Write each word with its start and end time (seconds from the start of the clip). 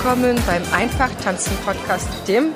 Willkommen 0.00 0.40
beim 0.46 0.62
Einfach 0.72 1.10
Tanzen 1.24 1.56
Podcast, 1.64 2.08
dem 2.28 2.52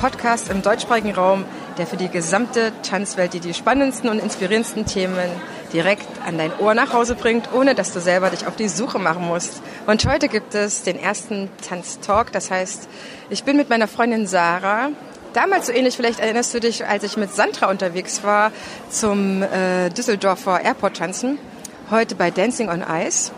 Podcast 0.00 0.48
im 0.48 0.62
deutschsprachigen 0.62 1.12
Raum, 1.12 1.44
der 1.76 1.86
für 1.86 1.98
die 1.98 2.08
gesamte 2.08 2.72
Tanzwelt 2.82 3.34
die, 3.34 3.40
die 3.40 3.52
spannendsten 3.52 4.08
und 4.08 4.18
inspirierendsten 4.18 4.86
Themen 4.86 5.28
direkt 5.74 6.08
an 6.26 6.38
dein 6.38 6.58
Ohr 6.58 6.72
nach 6.72 6.94
Hause 6.94 7.16
bringt, 7.16 7.52
ohne 7.52 7.74
dass 7.74 7.92
du 7.92 8.00
selber 8.00 8.30
dich 8.30 8.46
auf 8.46 8.56
die 8.56 8.68
Suche 8.68 8.98
machen 8.98 9.26
musst. 9.26 9.60
Und 9.86 10.06
heute 10.06 10.28
gibt 10.28 10.54
es 10.54 10.82
den 10.82 10.98
ersten 10.98 11.50
Tanztalk. 11.68 12.32
Das 12.32 12.50
heißt, 12.50 12.88
ich 13.28 13.44
bin 13.44 13.58
mit 13.58 13.68
meiner 13.68 13.86
Freundin 13.86 14.26
Sarah 14.26 14.88
Damals 15.34 15.66
so 15.66 15.72
ähnlich, 15.72 15.96
vielleicht 15.96 16.18
erinnerst 16.18 16.54
du 16.54 16.60
dich, 16.60 16.86
als 16.86 17.04
ich 17.04 17.16
mit 17.16 17.32
Sandra 17.32 17.70
unterwegs 17.70 18.24
war 18.24 18.50
zum 18.88 19.42
äh, 19.42 19.90
Düsseldorfer 19.90 20.62
Airport 20.62 20.96
tanzen. 20.96 21.38
Heute 21.90 22.16
bei 22.16 22.32
Dancing 22.32 22.68
on 22.68 22.82
Ice. 22.82 23.30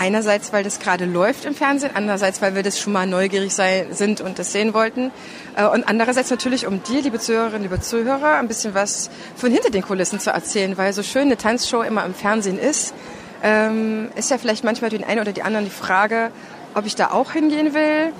Einerseits, 0.00 0.50
weil 0.54 0.64
das 0.64 0.80
gerade 0.80 1.04
läuft 1.04 1.44
im 1.44 1.54
Fernsehen, 1.54 1.90
andererseits, 1.92 2.40
weil 2.40 2.54
wir 2.54 2.62
das 2.62 2.80
schon 2.80 2.94
mal 2.94 3.06
neugierig 3.06 3.54
sein, 3.54 3.88
sind 3.92 4.22
und 4.22 4.38
das 4.38 4.50
sehen 4.50 4.72
wollten. 4.72 5.10
Äh, 5.56 5.66
und 5.66 5.86
andererseits 5.86 6.30
natürlich, 6.30 6.66
um 6.66 6.82
dir, 6.82 7.02
liebe 7.02 7.18
Zuhörerinnen, 7.18 7.64
liebe 7.64 7.82
Zuhörer, 7.82 8.38
ein 8.38 8.48
bisschen 8.48 8.72
was 8.72 9.10
von 9.36 9.52
hinter 9.52 9.68
den 9.68 9.82
Kulissen 9.82 10.18
zu 10.18 10.30
erzählen, 10.30 10.78
weil 10.78 10.94
so 10.94 11.02
schön 11.02 11.24
eine 11.24 11.36
Tanzshow 11.36 11.82
immer 11.82 12.02
im 12.06 12.14
Fernsehen 12.14 12.58
ist, 12.58 12.94
ähm, 13.42 14.08
ist 14.16 14.30
ja 14.30 14.38
vielleicht 14.38 14.64
manchmal 14.64 14.88
den 14.88 15.04
einen 15.04 15.20
oder 15.20 15.32
die 15.32 15.42
anderen 15.42 15.66
die 15.66 15.70
Frage, 15.70 16.30
ob 16.74 16.86
ich 16.86 16.94
da 16.94 17.10
auch 17.10 17.32
hingehen 17.32 17.74
will, 17.74 18.14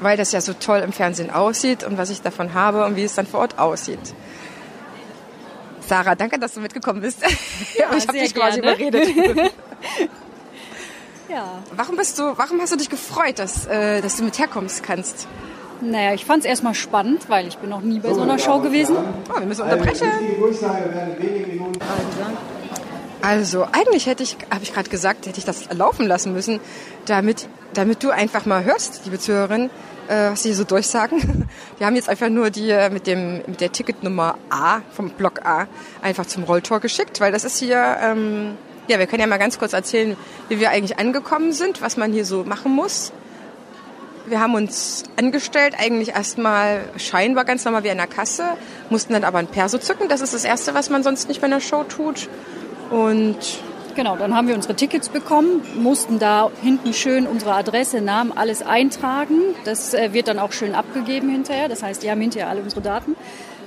weil 0.00 0.16
das 0.16 0.32
ja 0.32 0.40
so 0.40 0.54
toll 0.54 0.78
im 0.78 0.94
Fernsehen 0.94 1.30
aussieht 1.30 1.84
und 1.84 1.98
was 1.98 2.08
ich 2.08 2.22
davon 2.22 2.54
habe 2.54 2.86
und 2.86 2.96
wie 2.96 3.04
es 3.04 3.14
dann 3.14 3.26
vor 3.26 3.40
Ort 3.40 3.58
aussieht. 3.58 4.14
Sarah, 5.86 6.14
danke, 6.14 6.38
dass 6.38 6.54
du 6.54 6.60
mitgekommen 6.60 7.02
bist. 7.02 7.20
Ja, 7.78 7.90
ich 7.98 8.08
habe 8.08 8.18
dich 8.18 8.34
quasi 8.34 8.60
überredet. 8.60 9.52
Ja. 11.28 11.62
Warum 11.74 11.96
bist 11.96 12.18
du, 12.18 12.22
warum 12.36 12.60
hast 12.60 12.72
du 12.72 12.76
dich 12.76 12.90
gefreut, 12.90 13.38
dass, 13.38 13.66
äh, 13.66 14.00
dass 14.00 14.16
du 14.16 14.24
mit 14.24 14.38
herkommst 14.38 14.82
kannst? 14.82 15.26
Naja, 15.80 16.14
ich 16.14 16.24
fand 16.24 16.44
es 16.44 16.48
erstmal 16.48 16.74
spannend, 16.74 17.28
weil 17.28 17.46
ich 17.46 17.58
bin 17.58 17.70
noch 17.70 17.82
nie 17.82 18.00
bei 18.00 18.14
so 18.14 18.22
einer 18.22 18.38
Show 18.38 18.60
gewesen. 18.60 18.96
Oh, 19.28 19.38
wir 19.38 19.46
müssen 19.46 19.62
unterbrechen. 19.62 20.08
Also, 23.20 23.66
eigentlich 23.72 24.06
hätte 24.06 24.22
ich, 24.22 24.36
habe 24.50 24.62
ich 24.62 24.72
gerade 24.72 24.88
gesagt, 24.88 25.26
hätte 25.26 25.38
ich 25.38 25.44
das 25.44 25.72
laufen 25.72 26.06
lassen 26.06 26.32
müssen, 26.32 26.60
damit, 27.06 27.48
damit 27.74 28.02
du 28.02 28.10
einfach 28.10 28.46
mal 28.46 28.64
hörst, 28.64 29.00
liebe 29.04 29.18
Zuhörerin, 29.18 29.68
äh, 30.08 30.30
was 30.30 30.44
sie 30.44 30.50
hier 30.50 30.56
so 30.56 30.64
durchsagen. 30.64 31.48
Wir 31.78 31.86
haben 31.86 31.96
jetzt 31.96 32.08
einfach 32.08 32.28
nur 32.28 32.50
die 32.50 32.70
äh, 32.70 32.88
mit 32.88 33.06
dem 33.06 33.38
mit 33.46 33.60
der 33.60 33.72
Ticketnummer 33.72 34.38
A 34.48 34.80
vom 34.92 35.10
Block 35.10 35.44
A 35.44 35.66
einfach 36.02 36.26
zum 36.26 36.44
Rolltor 36.44 36.80
geschickt, 36.80 37.20
weil 37.20 37.32
das 37.32 37.44
ist 37.44 37.58
hier 37.58 37.96
ähm, 38.00 38.56
ja, 38.88 38.98
wir 38.98 39.06
können 39.06 39.20
ja 39.20 39.26
mal 39.26 39.38
ganz 39.38 39.58
kurz 39.58 39.72
erzählen, 39.72 40.16
wie 40.48 40.60
wir 40.60 40.70
eigentlich 40.70 40.98
angekommen 40.98 41.52
sind, 41.52 41.82
was 41.82 41.96
man 41.96 42.12
hier 42.12 42.24
so 42.24 42.44
machen 42.44 42.72
muss. 42.72 43.12
Wir 44.26 44.40
haben 44.40 44.54
uns 44.54 45.04
angestellt, 45.16 45.74
eigentlich 45.78 46.10
erstmal 46.10 46.80
scheinbar 46.96 47.44
ganz 47.44 47.64
normal 47.64 47.84
wie 47.84 47.88
in 47.88 47.96
der 47.96 48.08
Kasse, 48.08 48.44
mussten 48.90 49.12
dann 49.12 49.22
aber 49.22 49.38
ein 49.38 49.46
Perso 49.46 49.78
zücken. 49.78 50.08
Das 50.08 50.20
ist 50.20 50.34
das 50.34 50.44
Erste, 50.44 50.74
was 50.74 50.90
man 50.90 51.04
sonst 51.04 51.28
nicht 51.28 51.40
bei 51.40 51.46
einer 51.46 51.60
Show 51.60 51.84
tut. 51.84 52.28
Und 52.90 53.60
Genau, 53.96 54.14
dann 54.14 54.36
haben 54.36 54.46
wir 54.46 54.54
unsere 54.54 54.74
Tickets 54.74 55.08
bekommen, 55.08 55.62
mussten 55.74 56.18
da 56.18 56.50
hinten 56.60 56.92
schön 56.92 57.26
unsere 57.26 57.54
Adresse, 57.54 58.02
Namen, 58.02 58.30
alles 58.36 58.60
eintragen. 58.60 59.54
Das 59.64 59.94
äh, 59.94 60.12
wird 60.12 60.28
dann 60.28 60.38
auch 60.38 60.52
schön 60.52 60.74
abgegeben 60.74 61.30
hinterher. 61.30 61.70
Das 61.70 61.82
heißt, 61.82 62.02
die 62.02 62.10
haben 62.10 62.20
hinterher 62.20 62.50
alle 62.50 62.60
unsere 62.60 62.82
Daten. 62.82 63.16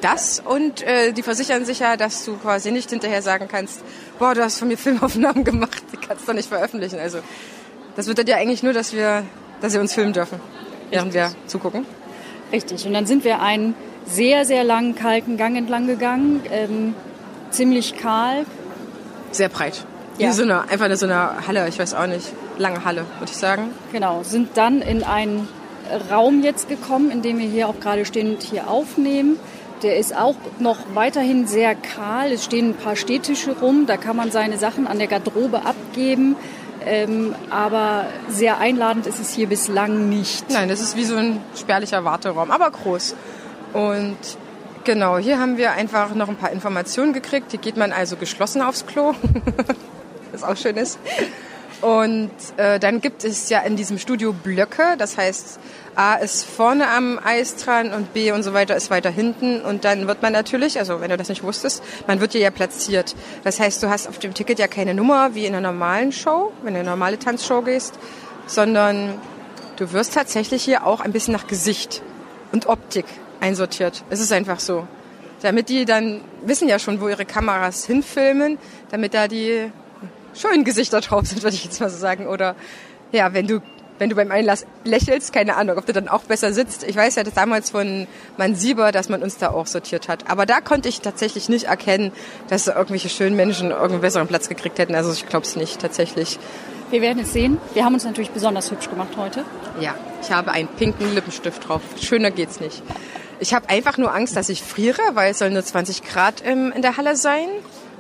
Das 0.02 0.42
und 0.44 0.82
äh, 0.82 1.12
die 1.12 1.24
versichern 1.24 1.66
sich 1.66 1.80
ja, 1.80 1.98
dass 1.98 2.24
du 2.26 2.38
quasi 2.38 2.72
nicht 2.72 2.90
hinterher 2.90 3.22
sagen 3.22 3.48
kannst, 3.50 3.82
boah, 4.18 4.34
du 4.34 4.44
hast 4.44 4.58
von 4.58 4.68
mir 4.68 4.78
Filmaufnahmen 4.78 5.44
gemacht, 5.44 5.84
die 5.92 5.98
kannst 5.98 6.28
du 6.28 6.34
nicht 6.34 6.48
veröffentlichen. 6.48 7.00
Also 7.00 7.20
das 7.96 8.06
bedeutet 8.06 8.30
ja 8.30 8.38
eigentlich 8.38 8.64
nur, 8.64 8.74
dass 8.74 8.94
wir, 8.94 9.24
dass 9.62 9.74
sie 9.74 9.80
uns 9.80 9.94
filmen 9.94 10.14
dürfen, 10.14 10.40
während 10.90 11.14
Richtig. 11.14 11.38
wir 11.38 11.48
zugucken. 11.48 11.86
Richtig. 12.52 12.86
Und 12.86 12.94
dann 12.94 13.06
sind 13.06 13.24
wir 13.24 13.42
einen 13.42 13.76
sehr, 14.06 14.46
sehr 14.46 14.64
langen, 14.64 14.96
kalten 14.96 15.38
Gang 15.38 15.58
entlang 15.58 15.88
gegangen, 15.88 16.42
ähm, 16.50 16.96
ziemlich 17.52 17.98
kahl. 17.98 18.46
Sehr 19.32 19.50
breit. 19.50 19.86
Ja. 20.18 20.34
So 20.34 20.44
eine, 20.44 20.68
einfach 20.70 20.94
so 20.96 21.06
eine 21.06 21.48
Halle, 21.48 21.68
ich 21.68 21.80
weiß 21.80 21.94
auch 21.94 22.08
nicht, 22.08 22.34
lange 22.58 22.84
Halle, 22.84 23.06
würde 23.20 23.32
ich 23.32 23.38
sagen. 23.38 23.70
Genau, 23.92 24.24
sind 24.24 24.50
dann 24.56 24.82
in 24.82 25.04
einen 25.04 25.48
Raum 26.12 26.44
jetzt 26.44 26.68
gekommen, 26.68 27.10
in 27.12 27.22
dem 27.22 27.40
wir 27.40 27.48
hier 27.48 27.68
auch 27.68 27.80
gerade 27.80 28.06
stehen 28.06 28.36
und 28.36 28.44
hier 28.44 28.70
aufnehmen. 28.70 29.38
Der 29.82 29.98
ist 29.98 30.16
auch 30.16 30.36
noch 30.60 30.78
weiterhin 30.94 31.48
sehr 31.48 31.76
kahl. 31.76 32.32
Es 32.32 32.46
stehen 32.46 32.72
ein 32.72 32.74
paar 32.76 32.96
Stehtische 32.96 33.58
rum. 33.60 33.86
Da 33.86 33.98
kann 33.98 34.16
man 34.16 34.32
seine 34.32 34.58
Sachen 34.58 34.88
an 34.88 35.00
der 35.00 35.08
Garderobe 35.08 35.66
abgeben. 35.66 36.36
Ähm, 36.86 37.36
aber 37.50 38.06
sehr 38.30 38.58
einladend 38.58 39.06
ist 39.06 39.20
es 39.20 39.34
hier 39.34 39.48
bislang 39.48 40.10
nicht. 40.10 40.50
Nein, 40.50 40.70
das 40.70 40.82
ist 40.82 40.96
wie 40.96 41.04
so 41.04 41.16
ein 41.16 41.42
spärlicher 41.58 42.04
Warteraum, 42.06 42.52
aber 42.52 42.72
groß. 42.72 43.16
Und 43.74 44.18
genau, 44.86 45.18
hier 45.18 45.40
haben 45.40 45.58
wir 45.58 45.74
einfach 45.74 46.14
noch 46.16 46.30
ein 46.30 46.38
paar 46.38 46.52
Informationen 46.52 47.14
gekriegt. 47.14 47.52
Hier 47.52 47.60
geht 47.60 47.78
man 47.78 47.92
also 47.92 48.16
geschlossen 48.16 48.62
aufs 48.62 48.86
Klo. 48.86 49.14
was 50.32 50.44
auch 50.44 50.58
schön 50.58 50.78
ist. 50.78 51.00
Und 51.82 52.32
äh, 52.58 52.78
dann 52.80 53.00
gibt 53.00 53.24
es 53.24 53.50
ja 53.50 53.62
in 53.62 53.78
diesem 53.78 53.98
Studio 53.98 54.34
Blöcke, 54.34 54.96
das 54.98 55.18
heißt, 55.18 55.60
A 55.96 56.16
ist 56.16 56.46
vorne 56.46 56.90
am 56.90 57.20
Eis 57.24 57.56
dran 57.56 57.94
und 57.94 58.14
B 58.14 58.32
und 58.32 58.44
so 58.44 58.54
weiter 58.54 58.76
ist 58.76 58.90
weiter 58.90 59.10
hinten. 59.10 59.62
Und 59.62 59.86
dann 59.86 60.08
wird 60.08 60.22
man 60.22 60.34
natürlich, 60.34 60.80
also 60.80 61.02
wenn 61.02 61.10
du 61.10 61.18
das 61.18 61.30
nicht 61.30 61.44
wusstest, 61.44 61.84
man 62.08 62.22
wird 62.22 62.34
hier 62.34 62.42
ja 62.42 62.52
platziert. 62.52 63.16
Das 63.44 63.60
heißt, 63.60 63.82
du 63.84 63.90
hast 63.90 64.08
auf 64.08 64.20
dem 64.20 64.34
Ticket 64.34 64.60
ja 64.60 64.68
keine 64.68 64.94
Nummer 64.94 65.36
wie 65.36 65.46
in 65.46 65.56
einer 65.56 65.72
normalen 65.72 66.12
Show, 66.12 66.52
wenn 66.64 66.74
du 66.74 66.80
in 66.80 66.86
eine 66.86 66.92
normale 66.92 67.20
Tanzshow 67.20 67.62
gehst, 67.62 68.00
sondern 68.46 69.20
du 69.78 69.92
wirst 69.92 70.14
tatsächlich 70.14 70.64
hier 70.64 70.86
auch 70.86 71.02
ein 71.02 71.12
bisschen 71.12 71.34
nach 71.34 71.48
Gesicht 71.48 72.02
und 72.52 72.68
Optik 72.68 73.06
einsortiert. 73.40 74.04
Es 74.10 74.20
ist 74.20 74.32
einfach 74.32 74.60
so. 74.60 74.88
Damit 75.42 75.70
die 75.70 75.86
dann 75.86 76.22
wissen 76.44 76.68
ja 76.68 76.80
schon, 76.80 77.00
wo 77.00 77.08
ihre 77.08 77.26
Kameras 77.26 77.86
hinfilmen, 77.86 78.58
damit 78.92 79.14
da 79.14 79.28
die 79.28 79.72
schönen 80.40 80.64
Gesichter 80.64 81.02
drauf 81.02 81.26
sind, 81.26 81.44
würde 81.44 81.56
ich 81.56 81.64
jetzt 81.64 81.80
mal 81.80 81.90
so 81.90 81.98
sagen. 81.98 82.28
Oder 82.28 82.56
ja, 83.12 83.34
wenn 83.34 83.48
du 83.48 83.62
wenn 84.00 84.10
du 84.10 84.16
beim 84.16 84.32
Einlass 84.32 84.66
lächelst, 84.86 85.34
keine 85.34 85.58
Ahnung, 85.58 85.78
ob 85.78 85.86
du 85.86 85.92
dann 85.92 86.08
auch 86.08 86.24
besser 86.24 86.54
sitzt. 86.54 86.84
Ich 86.84 86.96
weiß 86.96 87.16
ja 87.16 87.24
dass 87.24 87.34
damals 87.34 87.72
von 87.72 88.08
Man 88.38 88.56
Sieber, 88.56 88.92
dass 88.94 89.10
man 89.10 89.22
uns 89.22 89.38
da 89.38 89.50
auch 89.50 89.68
sortiert 89.68 90.08
hat. 90.08 90.30
Aber 90.30 90.46
da 90.46 90.62
konnte 90.62 90.88
ich 90.88 91.02
tatsächlich 91.02 91.50
nicht 91.50 91.66
erkennen, 91.66 92.14
dass 92.48 92.68
irgendwelche 92.68 93.10
schönen 93.10 93.36
Menschen 93.36 93.72
irgendeinen 93.72 94.02
besseren 94.02 94.28
Platz 94.28 94.48
gekriegt 94.48 94.80
hätten. 94.80 94.96
Also 94.96 95.12
ich 95.12 95.28
glaube 95.28 95.46
es 95.46 95.58
nicht 95.58 95.82
tatsächlich. 95.82 96.40
Wir 96.92 97.02
werden 97.02 97.22
es 97.22 97.34
sehen. 97.34 97.58
Wir 97.74 97.86
haben 97.86 97.94
uns 97.94 98.06
natürlich 98.06 98.32
besonders 98.32 98.72
hübsch 98.72 98.90
gemacht 98.90 99.18
heute. 99.18 99.44
Ja, 99.80 99.96
ich 100.24 100.32
habe 100.32 100.52
einen 100.52 100.70
pinken 100.70 101.14
Lippenstift 101.14 101.68
drauf. 101.68 101.82
Schöner 102.02 102.32
geht's 102.32 102.60
nicht. 102.62 102.82
Ich 103.42 103.54
habe 103.54 103.70
einfach 103.70 103.98
nur 103.98 104.14
Angst, 104.14 104.36
dass 104.36 104.50
ich 104.50 104.64
friere, 104.64 105.02
weil 105.14 105.32
es 105.32 105.40
soll 105.40 105.50
nur 105.52 105.64
20 105.64 106.04
Grad 106.04 106.42
in 106.42 106.82
der 106.82 106.98
Halle 106.98 107.16
sein 107.16 107.48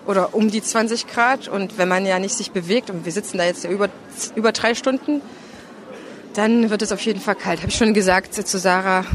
oder 0.10 0.34
um 0.34 0.50
die 0.50 0.64
20 0.64 1.06
Grad. 1.06 1.48
Und 1.48 1.78
wenn 1.78 1.88
man 1.88 2.04
ja 2.04 2.18
nicht 2.18 2.34
sich 2.34 2.50
bewegt, 2.50 2.90
und 2.90 3.06
wir 3.06 3.12
sitzen 3.12 3.38
da 3.38 3.46
jetzt 3.46 3.64
über, 3.64 3.90
über 4.36 4.52
drei 4.52 4.74
Stunden, 4.74 5.22
dann 6.34 6.72
wird 6.72 6.82
es 6.82 6.92
auf 6.92 7.02
jeden 7.02 7.22
Fall 7.22 7.36
kalt. 7.36 7.60
Habe 7.60 7.70
ich 7.70 7.78
schon 7.78 7.94
gesagt 7.94 8.34
zu 8.34 8.58
Sarah, 8.58 9.06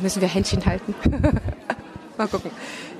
müssen 0.00 0.22
wir 0.22 0.28
Händchen 0.28 0.64
halten. 0.64 0.94
Mal 2.16 2.28
gucken. 2.28 2.50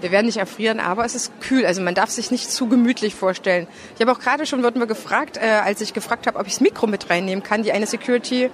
Wir 0.03 0.11
werden 0.11 0.27
nicht 0.27 0.37
erfrieren, 0.37 0.79
aber 0.79 1.07
es 1.07 1.15
ist 1.15 1.41
kühl. 1.41 1.65
Also 1.65 1.81
man 1.81 1.95
darf 1.95 2.11
sich 2.11 2.31
nicht 2.31 2.53
zu 2.53 2.69
gemütlich 2.69 3.15
vorstellen. 3.15 3.67
Ich 3.95 4.01
habe 4.03 4.13
auch 4.13 4.21
gerade 4.21 4.45
schon, 4.45 4.63
wurden 4.63 4.79
wir 4.79 4.87
gefragt, 4.87 5.39
äh, 5.39 5.47
als 5.49 5.81
ich 5.81 5.95
gefragt 5.95 6.27
habe, 6.27 6.39
ob 6.39 6.47
ich 6.47 6.53
das 6.53 6.61
Mikro 6.61 6.87
mit 6.87 7.09
reinnehmen 7.09 7.43
kann. 7.43 7.63
Die 7.63 7.73
eine 7.73 7.87
Security 7.87 8.51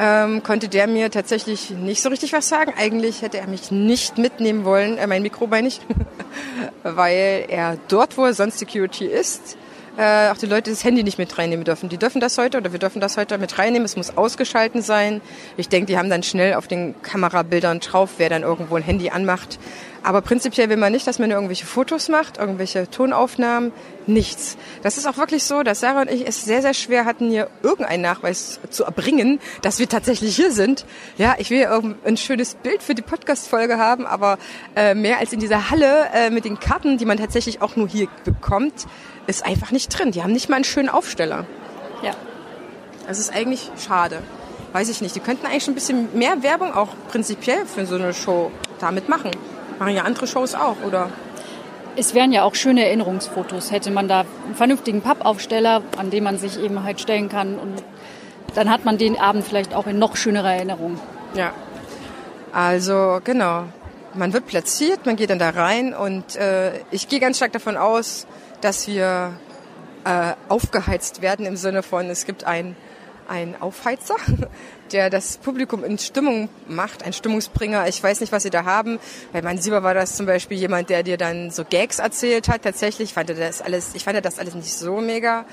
ähm, 0.00 0.42
konnte 0.42 0.68
der 0.68 0.86
mir 0.86 1.10
tatsächlich 1.10 1.70
nicht 1.70 2.00
so 2.00 2.08
richtig 2.08 2.32
was 2.32 2.48
sagen. 2.48 2.72
Eigentlich 2.76 3.20
hätte 3.20 3.38
er 3.38 3.46
mich 3.46 3.70
nicht 3.70 4.16
mitnehmen 4.16 4.64
wollen, 4.64 4.96
äh, 4.96 5.06
mein 5.06 5.22
Mikro 5.22 5.46
meine 5.46 5.68
ich, 5.68 5.80
weil 6.82 7.44
er 7.48 7.76
dort, 7.88 8.16
wo 8.16 8.24
er 8.24 8.32
sonst 8.32 8.58
Security 8.58 9.04
ist, 9.04 9.58
äh, 9.98 10.30
auch 10.30 10.38
die 10.38 10.46
Leute 10.46 10.70
das 10.70 10.84
Handy 10.84 11.02
nicht 11.04 11.18
mit 11.18 11.36
reinnehmen 11.36 11.64
dürfen. 11.64 11.90
Die 11.90 11.98
dürfen 11.98 12.20
das 12.20 12.38
heute 12.38 12.56
oder 12.56 12.72
wir 12.72 12.78
dürfen 12.78 13.00
das 13.00 13.18
heute 13.18 13.36
mit 13.36 13.58
reinnehmen. 13.58 13.84
Es 13.84 13.96
muss 13.96 14.16
ausgeschalten 14.16 14.80
sein. 14.80 15.20
Ich 15.58 15.68
denke, 15.68 15.86
die 15.86 15.98
haben 15.98 16.08
dann 16.08 16.22
schnell 16.22 16.54
auf 16.54 16.66
den 16.66 16.94
Kamerabildern 17.02 17.80
drauf, 17.80 18.12
wer 18.16 18.30
dann 18.30 18.42
irgendwo 18.42 18.76
ein 18.76 18.82
Handy 18.82 19.10
anmacht. 19.10 19.58
Aber 20.02 20.22
prinzipiell 20.22 20.70
will 20.70 20.78
man 20.78 20.92
nicht, 20.92 21.06
dass 21.06 21.18
man 21.18 21.30
irgendwelche 21.30 21.66
Fotos 21.66 22.08
macht, 22.08 22.38
irgendwelche 22.38 22.88
Tonaufnahmen, 22.90 23.72
nichts. 24.06 24.56
Das 24.82 24.96
ist 24.96 25.06
auch 25.06 25.18
wirklich 25.18 25.44
so, 25.44 25.62
dass 25.62 25.80
Sarah 25.80 26.02
und 26.02 26.10
ich 26.10 26.26
es 26.26 26.42
sehr, 26.42 26.62
sehr 26.62 26.72
schwer 26.72 27.04
hatten, 27.04 27.28
hier 27.28 27.48
irgendeinen 27.62 28.02
Nachweis 28.02 28.60
zu 28.70 28.84
erbringen, 28.84 29.40
dass 29.60 29.78
wir 29.78 29.88
tatsächlich 29.88 30.34
hier 30.34 30.52
sind. 30.52 30.86
Ja, 31.18 31.34
ich 31.38 31.50
will 31.50 31.66
ein 32.04 32.16
schönes 32.16 32.54
Bild 32.54 32.82
für 32.82 32.94
die 32.94 33.02
Podcast-Folge 33.02 33.76
haben, 33.76 34.06
aber 34.06 34.38
äh, 34.74 34.94
mehr 34.94 35.18
als 35.18 35.32
in 35.32 35.40
dieser 35.40 35.70
Halle 35.70 36.08
äh, 36.14 36.30
mit 36.30 36.46
den 36.46 36.58
Karten, 36.58 36.96
die 36.96 37.04
man 37.04 37.18
tatsächlich 37.18 37.60
auch 37.60 37.76
nur 37.76 37.88
hier 37.88 38.08
bekommt, 38.24 38.86
ist 39.26 39.44
einfach 39.44 39.70
nicht 39.70 39.88
drin. 39.96 40.12
Die 40.12 40.22
haben 40.22 40.32
nicht 40.32 40.48
mal 40.48 40.56
einen 40.56 40.64
schönen 40.64 40.88
Aufsteller. 40.88 41.46
Ja. 42.02 42.12
Das 43.06 43.18
ist 43.18 43.34
eigentlich 43.34 43.70
schade. 43.76 44.22
Weiß 44.72 44.88
ich 44.88 45.00
nicht. 45.00 45.14
Die 45.14 45.20
könnten 45.20 45.46
eigentlich 45.46 45.64
schon 45.64 45.72
ein 45.72 45.74
bisschen 45.74 46.16
mehr 46.16 46.42
Werbung 46.42 46.72
auch 46.72 46.88
prinzipiell 47.08 47.66
für 47.66 47.84
so 47.84 47.96
eine 47.96 48.14
Show 48.14 48.50
damit 48.78 49.08
machen. 49.08 49.32
Machen 49.80 49.96
ja 49.96 50.02
andere 50.02 50.26
Shows 50.26 50.54
auch, 50.54 50.76
oder? 50.86 51.08
Es 51.96 52.14
wären 52.14 52.32
ja 52.32 52.42
auch 52.42 52.54
schöne 52.54 52.84
Erinnerungsfotos. 52.84 53.70
Hätte 53.72 53.90
man 53.90 54.08
da 54.08 54.26
einen 54.44 54.54
vernünftigen 54.54 55.00
Pappaufsteller, 55.00 55.80
an 55.96 56.10
dem 56.10 56.24
man 56.24 56.36
sich 56.36 56.62
eben 56.62 56.84
halt 56.84 57.00
stellen 57.00 57.30
kann. 57.30 57.58
Und 57.58 57.82
dann 58.54 58.70
hat 58.70 58.84
man 58.84 58.98
den 58.98 59.18
Abend 59.18 59.42
vielleicht 59.42 59.74
auch 59.74 59.86
in 59.86 59.98
noch 59.98 60.16
schönerer 60.16 60.52
Erinnerung. 60.52 61.00
Ja. 61.32 61.52
Also, 62.52 63.20
genau. 63.24 63.64
Man 64.12 64.34
wird 64.34 64.46
platziert, 64.46 65.06
man 65.06 65.16
geht 65.16 65.30
dann 65.30 65.38
da 65.38 65.48
rein 65.48 65.94
und 65.94 66.36
äh, 66.36 66.72
ich 66.90 67.08
gehe 67.08 67.18
ganz 67.20 67.38
stark 67.38 67.52
davon 67.52 67.78
aus, 67.78 68.26
dass 68.60 68.86
wir 68.86 69.32
äh, 70.04 70.32
aufgeheizt 70.50 71.22
werden 71.22 71.46
im 71.46 71.56
Sinne 71.56 71.82
von, 71.82 72.10
es 72.10 72.26
gibt 72.26 72.44
ein 72.44 72.76
ein 73.30 73.54
Aufheizer, 73.60 74.16
der 74.92 75.08
das 75.08 75.38
Publikum 75.38 75.84
in 75.84 75.98
Stimmung 75.98 76.48
macht, 76.66 77.04
ein 77.04 77.12
Stimmungsbringer. 77.12 77.86
Ich 77.86 78.02
weiß 78.02 78.20
nicht, 78.20 78.32
was 78.32 78.42
sie 78.42 78.50
da 78.50 78.64
haben. 78.64 78.98
Bei 79.32 79.40
Man 79.40 79.58
Sieber 79.58 79.82
war 79.84 79.94
das 79.94 80.16
zum 80.16 80.26
Beispiel 80.26 80.58
jemand, 80.58 80.90
der 80.90 81.04
dir 81.04 81.16
dann 81.16 81.50
so 81.50 81.64
Gags 81.64 82.00
erzählt 82.00 82.48
hat. 82.48 82.62
Tatsächlich 82.62 83.14
fand 83.14 83.30
er 83.30 83.36
das 83.36 83.62
alles, 83.62 83.94
ich 83.94 84.04
fand 84.04 84.22
das 84.24 84.38
alles 84.40 84.54
nicht 84.54 84.72
so 84.72 85.00
mega. 85.00 85.44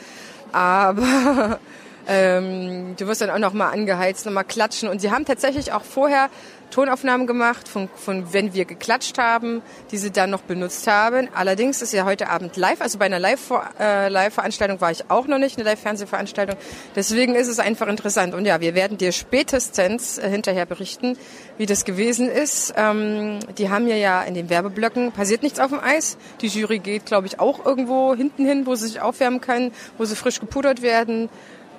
Aber 0.51 1.59
ähm, 2.07 2.95
du 2.97 3.06
wirst 3.06 3.21
dann 3.21 3.29
auch 3.29 3.38
noch 3.38 3.53
mal 3.53 3.69
angeheizt, 3.69 4.25
noch 4.25 4.33
mal 4.33 4.44
klatschen. 4.44 4.89
Und 4.89 5.00
sie 5.00 5.12
haben 5.12 5.25
tatsächlich 5.25 5.71
auch 5.71 5.83
vorher 5.83 6.29
Tonaufnahmen 6.69 7.28
gemacht, 7.28 7.68
von, 7.68 7.90
von 7.96 8.34
wenn 8.34 8.54
wir 8.54 8.66
geklatscht 8.66 9.18
haben, 9.18 9.62
die 9.92 9.98
sie 9.98 10.12
dann 10.12 10.30
noch 10.30 10.42
benutzt 10.42 10.88
haben. 10.88 11.30
Allerdings 11.34 11.81
ist 11.81 11.94
ja 11.94 12.06
heute 12.06 12.30
Abend 12.30 12.58
live, 12.58 12.81
also 12.81 12.98
bei 12.98 13.06
einer 13.06 13.19
Live-Veranstaltung 13.19 14.78
äh, 14.78 14.81
war 14.81 14.92
ich 14.92 15.10
auch 15.10 15.28
noch 15.28 15.38
nicht, 15.38 15.58
eine 15.58 15.69
Live-Fernsehveranstaltung. 15.69 16.58
Deswegen 16.96 17.36
ist 17.36 17.48
es 17.48 17.60
einfach 17.60 17.88
interessant. 17.88 18.34
Und 18.34 18.46
ja, 18.46 18.62
wir 18.62 18.75
werden 18.75 18.98
dir 18.98 19.12
spätestens 19.12 20.18
äh, 20.18 20.30
hinterher 20.30 20.66
berichten, 20.66 21.18
wie 21.58 21.66
das 21.66 21.86
gewesen 21.86 22.30
ist. 22.30 22.74
Ähm, 22.75 23.40
die 23.58 23.70
haben 23.70 23.88
ja 23.88 23.96
ja 23.96 24.22
in 24.24 24.34
den 24.34 24.50
Werbeblöcken, 24.50 25.12
passiert 25.12 25.44
nichts 25.44 25.60
auf 25.60 25.70
dem 25.70 25.80
Eis. 25.80 26.18
Die 26.42 26.48
Jury 26.48 26.80
geht, 26.80 27.06
glaube 27.06 27.28
ich, 27.28 27.40
auch 27.40 27.66
irgendwo 27.66 28.16
hinten 28.16 28.46
hin, 28.46 28.66
wo 28.66 28.75
sie 28.75 28.88
sich 28.88 29.02
aufwärmen 29.02 29.42
können, 29.42 29.72
wo 29.98 30.06
sie 30.06 30.16
frisch 30.16 30.40
gepudert 30.40 30.81
werden. 30.81 31.30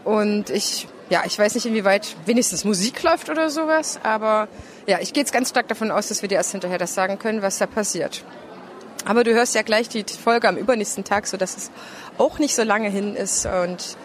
Und 0.04 0.50
ich, 0.50 0.88
ja, 1.10 1.22
ich 1.24 1.38
weiß 1.38 1.54
nicht, 1.54 1.66
inwieweit 1.66 2.16
wenigstens 2.26 2.64
Musik 2.64 3.02
läuft 3.02 3.30
oder 3.30 3.50
sowas, 3.50 3.98
aber 4.02 4.48
ja, 4.86 4.98
ich 5.00 5.12
gehe 5.12 5.22
jetzt 5.22 5.32
ganz 5.32 5.50
stark 5.50 5.68
davon 5.68 5.90
aus, 5.90 6.08
dass 6.08 6.22
wir 6.22 6.28
dir 6.28 6.36
erst 6.36 6.52
hinterher 6.52 6.78
das 6.78 6.94
sagen 6.94 7.18
können, 7.18 7.42
was 7.42 7.58
da 7.58 7.66
passiert. 7.66 8.24
Aber 9.04 9.24
du 9.24 9.32
hörst 9.32 9.54
ja 9.54 9.62
gleich 9.62 9.88
die 9.88 10.04
Folge 10.04 10.48
am 10.48 10.56
übernächsten 10.56 11.04
Tag, 11.04 11.26
so 11.26 11.36
dass 11.36 11.56
es 11.56 11.70
auch 12.18 12.38
nicht 12.38 12.54
so 12.54 12.62
lange 12.62 12.90
hin 12.90 13.16
ist 13.16 13.46
und 13.46 13.96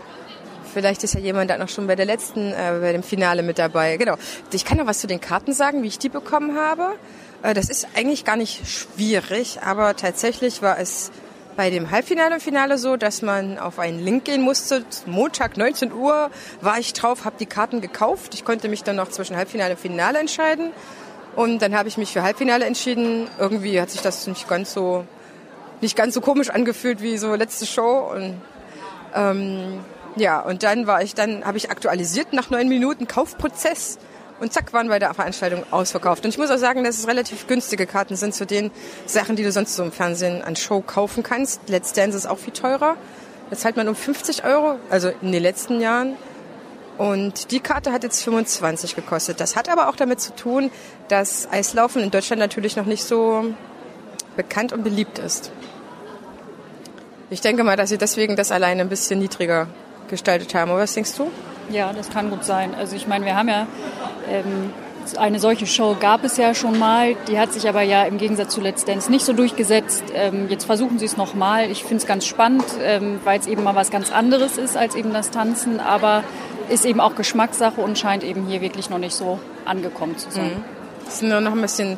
vielleicht 0.73 1.03
ist 1.03 1.13
ja 1.13 1.19
jemand 1.19 1.49
da 1.49 1.57
noch 1.57 1.69
schon 1.69 1.87
bei 1.87 1.95
der 1.95 2.05
letzten, 2.05 2.51
äh, 2.51 2.79
bei 2.81 2.91
dem 2.91 3.03
Finale 3.03 3.43
mit 3.43 3.59
dabei. 3.59 3.97
Genau. 3.97 4.15
Ich 4.51 4.65
kann 4.65 4.77
noch 4.77 4.87
was 4.87 4.99
zu 4.99 5.07
den 5.07 5.21
Karten 5.21 5.53
sagen, 5.53 5.83
wie 5.83 5.87
ich 5.87 5.99
die 5.99 6.09
bekommen 6.09 6.57
habe. 6.57 6.95
Äh, 7.43 7.53
das 7.53 7.69
ist 7.69 7.87
eigentlich 7.95 8.25
gar 8.25 8.37
nicht 8.37 8.67
schwierig, 8.67 9.59
aber 9.63 9.95
tatsächlich 9.95 10.61
war 10.61 10.79
es 10.79 11.11
bei 11.55 11.69
dem 11.69 11.91
Halbfinale 11.91 12.35
und 12.35 12.41
Finale 12.41 12.77
so, 12.77 12.97
dass 12.97 13.21
man 13.21 13.57
auf 13.57 13.79
einen 13.79 14.03
Link 14.03 14.25
gehen 14.25 14.41
musste. 14.41 14.85
Montag 15.05 15.57
19 15.57 15.93
Uhr 15.93 16.29
war 16.61 16.79
ich 16.79 16.93
drauf, 16.93 17.25
habe 17.25 17.35
die 17.39 17.45
Karten 17.45 17.81
gekauft. 17.81 18.33
Ich 18.33 18.45
konnte 18.45 18.67
mich 18.69 18.83
dann 18.83 18.95
noch 18.95 19.09
zwischen 19.09 19.35
Halbfinale 19.35 19.71
und 19.71 19.79
Finale 19.79 20.19
entscheiden. 20.19 20.71
Und 21.35 21.61
dann 21.61 21.75
habe 21.75 21.89
ich 21.89 21.97
mich 21.97 22.11
für 22.11 22.23
Halbfinale 22.23 22.65
entschieden. 22.65 23.27
Irgendwie 23.39 23.79
hat 23.79 23.89
sich 23.89 24.01
das 24.01 24.27
nicht 24.27 24.47
ganz 24.47 24.73
so 24.73 25.05
nicht 25.81 25.97
ganz 25.97 26.13
so 26.13 26.21
komisch 26.21 26.49
angefühlt 26.49 27.01
wie 27.01 27.17
so 27.17 27.35
letzte 27.35 27.65
Show. 27.65 28.11
Und 28.13 28.41
ähm, 29.15 29.79
ja, 30.15 30.39
und 30.39 30.63
dann 30.63 30.87
war 30.87 31.01
ich 31.01 31.15
dann 31.15 31.45
habe 31.45 31.57
ich 31.57 31.71
aktualisiert 31.71 32.33
nach 32.33 32.49
neun 32.49 32.69
Minuten 32.69 33.07
Kaufprozess 33.07 33.97
und 34.43 34.53
zack, 34.53 34.73
waren 34.73 34.89
bei 34.89 34.99
der 34.99 35.13
Veranstaltung 35.13 35.63
ausverkauft. 35.71 36.23
Und 36.25 36.29
ich 36.29 36.37
muss 36.37 36.51
auch 36.51 36.57
sagen, 36.57 36.83
dass 36.83 36.99
es 36.99 37.07
relativ 37.07 37.47
günstige 37.47 37.87
Karten 37.87 38.15
sind 38.15 38.35
zu 38.35 38.45
den 38.45 38.71
Sachen, 39.05 39.35
die 39.35 39.43
du 39.43 39.51
sonst 39.51 39.75
so 39.75 39.83
im 39.83 39.91
Fernsehen 39.91 40.43
an 40.43 40.55
Show 40.55 40.81
kaufen 40.81 41.23
kannst. 41.23 41.69
Let's 41.69 41.93
Dance 41.93 42.17
ist 42.17 42.27
auch 42.27 42.37
viel 42.37 42.53
teurer. 42.53 42.95
Da 43.49 43.55
zahlt 43.55 43.77
man 43.77 43.87
um 43.87 43.95
50 43.95 44.43
Euro, 44.43 44.77
also 44.89 45.11
in 45.21 45.31
den 45.31 45.41
letzten 45.41 45.79
Jahren. 45.81 46.15
Und 46.97 47.51
die 47.51 47.59
Karte 47.59 47.91
hat 47.91 48.03
jetzt 48.03 48.21
25 48.23 48.95
gekostet. 48.95 49.39
Das 49.39 49.55
hat 49.55 49.69
aber 49.69 49.89
auch 49.89 49.95
damit 49.95 50.19
zu 50.21 50.35
tun, 50.35 50.69
dass 51.07 51.47
Eislaufen 51.51 52.03
in 52.03 52.11
Deutschland 52.11 52.39
natürlich 52.39 52.75
noch 52.75 52.85
nicht 52.85 53.03
so 53.03 53.45
bekannt 54.35 54.73
und 54.73 54.83
beliebt 54.83 55.19
ist. 55.19 55.51
Ich 57.29 57.41
denke 57.41 57.63
mal, 57.63 57.77
dass 57.77 57.89
sie 57.89 57.97
deswegen 57.97 58.35
das 58.35 58.51
alleine 58.51 58.81
ein 58.81 58.89
bisschen 58.89 59.19
niedriger 59.19 59.67
gestaltet 60.09 60.53
haben. 60.53 60.69
Oder 60.69 60.81
was 60.81 60.93
denkst 60.93 61.15
du? 61.17 61.31
Ja, 61.69 61.93
das 61.93 62.09
kann 62.09 62.29
gut 62.29 62.43
sein. 62.43 62.75
Also 62.75 62.95
ich 62.95 63.07
meine, 63.07 63.25
wir 63.25 63.35
haben 63.35 63.47
ja 63.47 63.67
ähm, 64.29 64.73
eine 65.17 65.39
solche 65.39 65.67
Show 65.67 65.97
gab 65.99 66.23
es 66.23 66.37
ja 66.37 66.53
schon 66.53 66.79
mal, 66.79 67.15
die 67.27 67.37
hat 67.37 67.51
sich 67.51 67.67
aber 67.67 67.81
ja 67.81 68.03
im 68.03 68.17
Gegensatz 68.17 68.53
zu 68.53 68.61
Let's 68.61 68.85
Dance 68.85 69.11
nicht 69.11 69.25
so 69.25 69.33
durchgesetzt. 69.33 70.03
Ähm, 70.15 70.47
jetzt 70.49 70.65
versuchen 70.65 70.99
sie 70.99 71.05
es 71.05 71.17
nochmal. 71.17 71.69
Ich 71.69 71.81
finde 71.81 71.97
es 71.97 72.05
ganz 72.05 72.25
spannend, 72.25 72.65
ähm, 72.81 73.19
weil 73.23 73.39
es 73.39 73.47
eben 73.47 73.63
mal 73.63 73.75
was 73.75 73.91
ganz 73.91 74.11
anderes 74.11 74.57
ist 74.57 74.77
als 74.77 74.95
eben 74.95 75.13
das 75.13 75.29
Tanzen, 75.29 75.79
aber 75.79 76.23
ist 76.69 76.85
eben 76.85 76.99
auch 76.99 77.15
Geschmackssache 77.15 77.81
und 77.81 77.97
scheint 77.97 78.23
eben 78.23 78.47
hier 78.47 78.61
wirklich 78.61 78.89
noch 78.89 78.97
nicht 78.97 79.13
so 79.13 79.39
angekommen 79.65 80.17
zu 80.17 80.31
sein. 80.31 80.45
Mhm. 80.45 80.63
Das 81.05 81.15
ist 81.15 81.23
nur 81.23 81.41
noch 81.41 81.51
ein 81.51 81.61
bisschen 81.61 81.97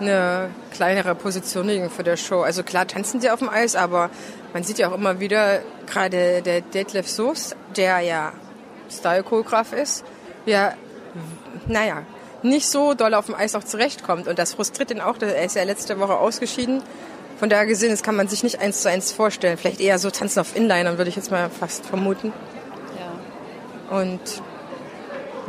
eine 0.00 0.50
kleinere 0.72 1.14
Positionierung 1.14 1.88
für 1.90 2.02
der 2.02 2.16
Show. 2.16 2.42
Also 2.42 2.62
klar 2.62 2.86
tanzen 2.86 3.20
sie 3.20 3.30
auf 3.30 3.38
dem 3.38 3.48
Eis, 3.48 3.76
aber 3.76 4.10
man 4.52 4.62
sieht 4.62 4.78
ja 4.78 4.90
auch 4.90 4.94
immer 4.94 5.20
wieder, 5.20 5.60
gerade 5.86 6.42
der 6.42 6.60
Detlef 6.60 7.08
Soos, 7.08 7.54
der 7.76 8.00
ja 8.00 8.32
Style-Choreograf 8.90 9.72
ist, 9.72 10.04
ja, 10.44 10.72
naja, 11.66 12.02
nicht 12.42 12.68
so 12.68 12.94
doll 12.94 13.14
auf 13.14 13.26
dem 13.26 13.34
Eis 13.34 13.54
auch 13.54 13.64
zurechtkommt. 13.64 14.28
Und 14.28 14.38
das 14.38 14.54
frustriert 14.54 14.90
ihn 14.90 15.00
auch. 15.00 15.16
Er 15.20 15.44
ist 15.44 15.56
ja 15.56 15.62
letzte 15.62 15.98
Woche 16.00 16.16
ausgeschieden. 16.16 16.82
Von 17.38 17.48
daher 17.48 17.66
gesehen, 17.66 17.90
das 17.90 18.02
kann 18.02 18.16
man 18.16 18.28
sich 18.28 18.42
nicht 18.42 18.60
eins 18.60 18.82
zu 18.82 18.88
eins 18.88 19.12
vorstellen. 19.12 19.56
Vielleicht 19.56 19.80
eher 19.80 19.98
so 19.98 20.10
tanzen 20.10 20.40
auf 20.40 20.54
Inlinern, 20.56 20.98
würde 20.98 21.08
ich 21.08 21.16
jetzt 21.16 21.30
mal 21.30 21.50
fast 21.50 21.86
vermuten. 21.86 22.32
Ja. 23.90 23.98
Und 24.00 24.20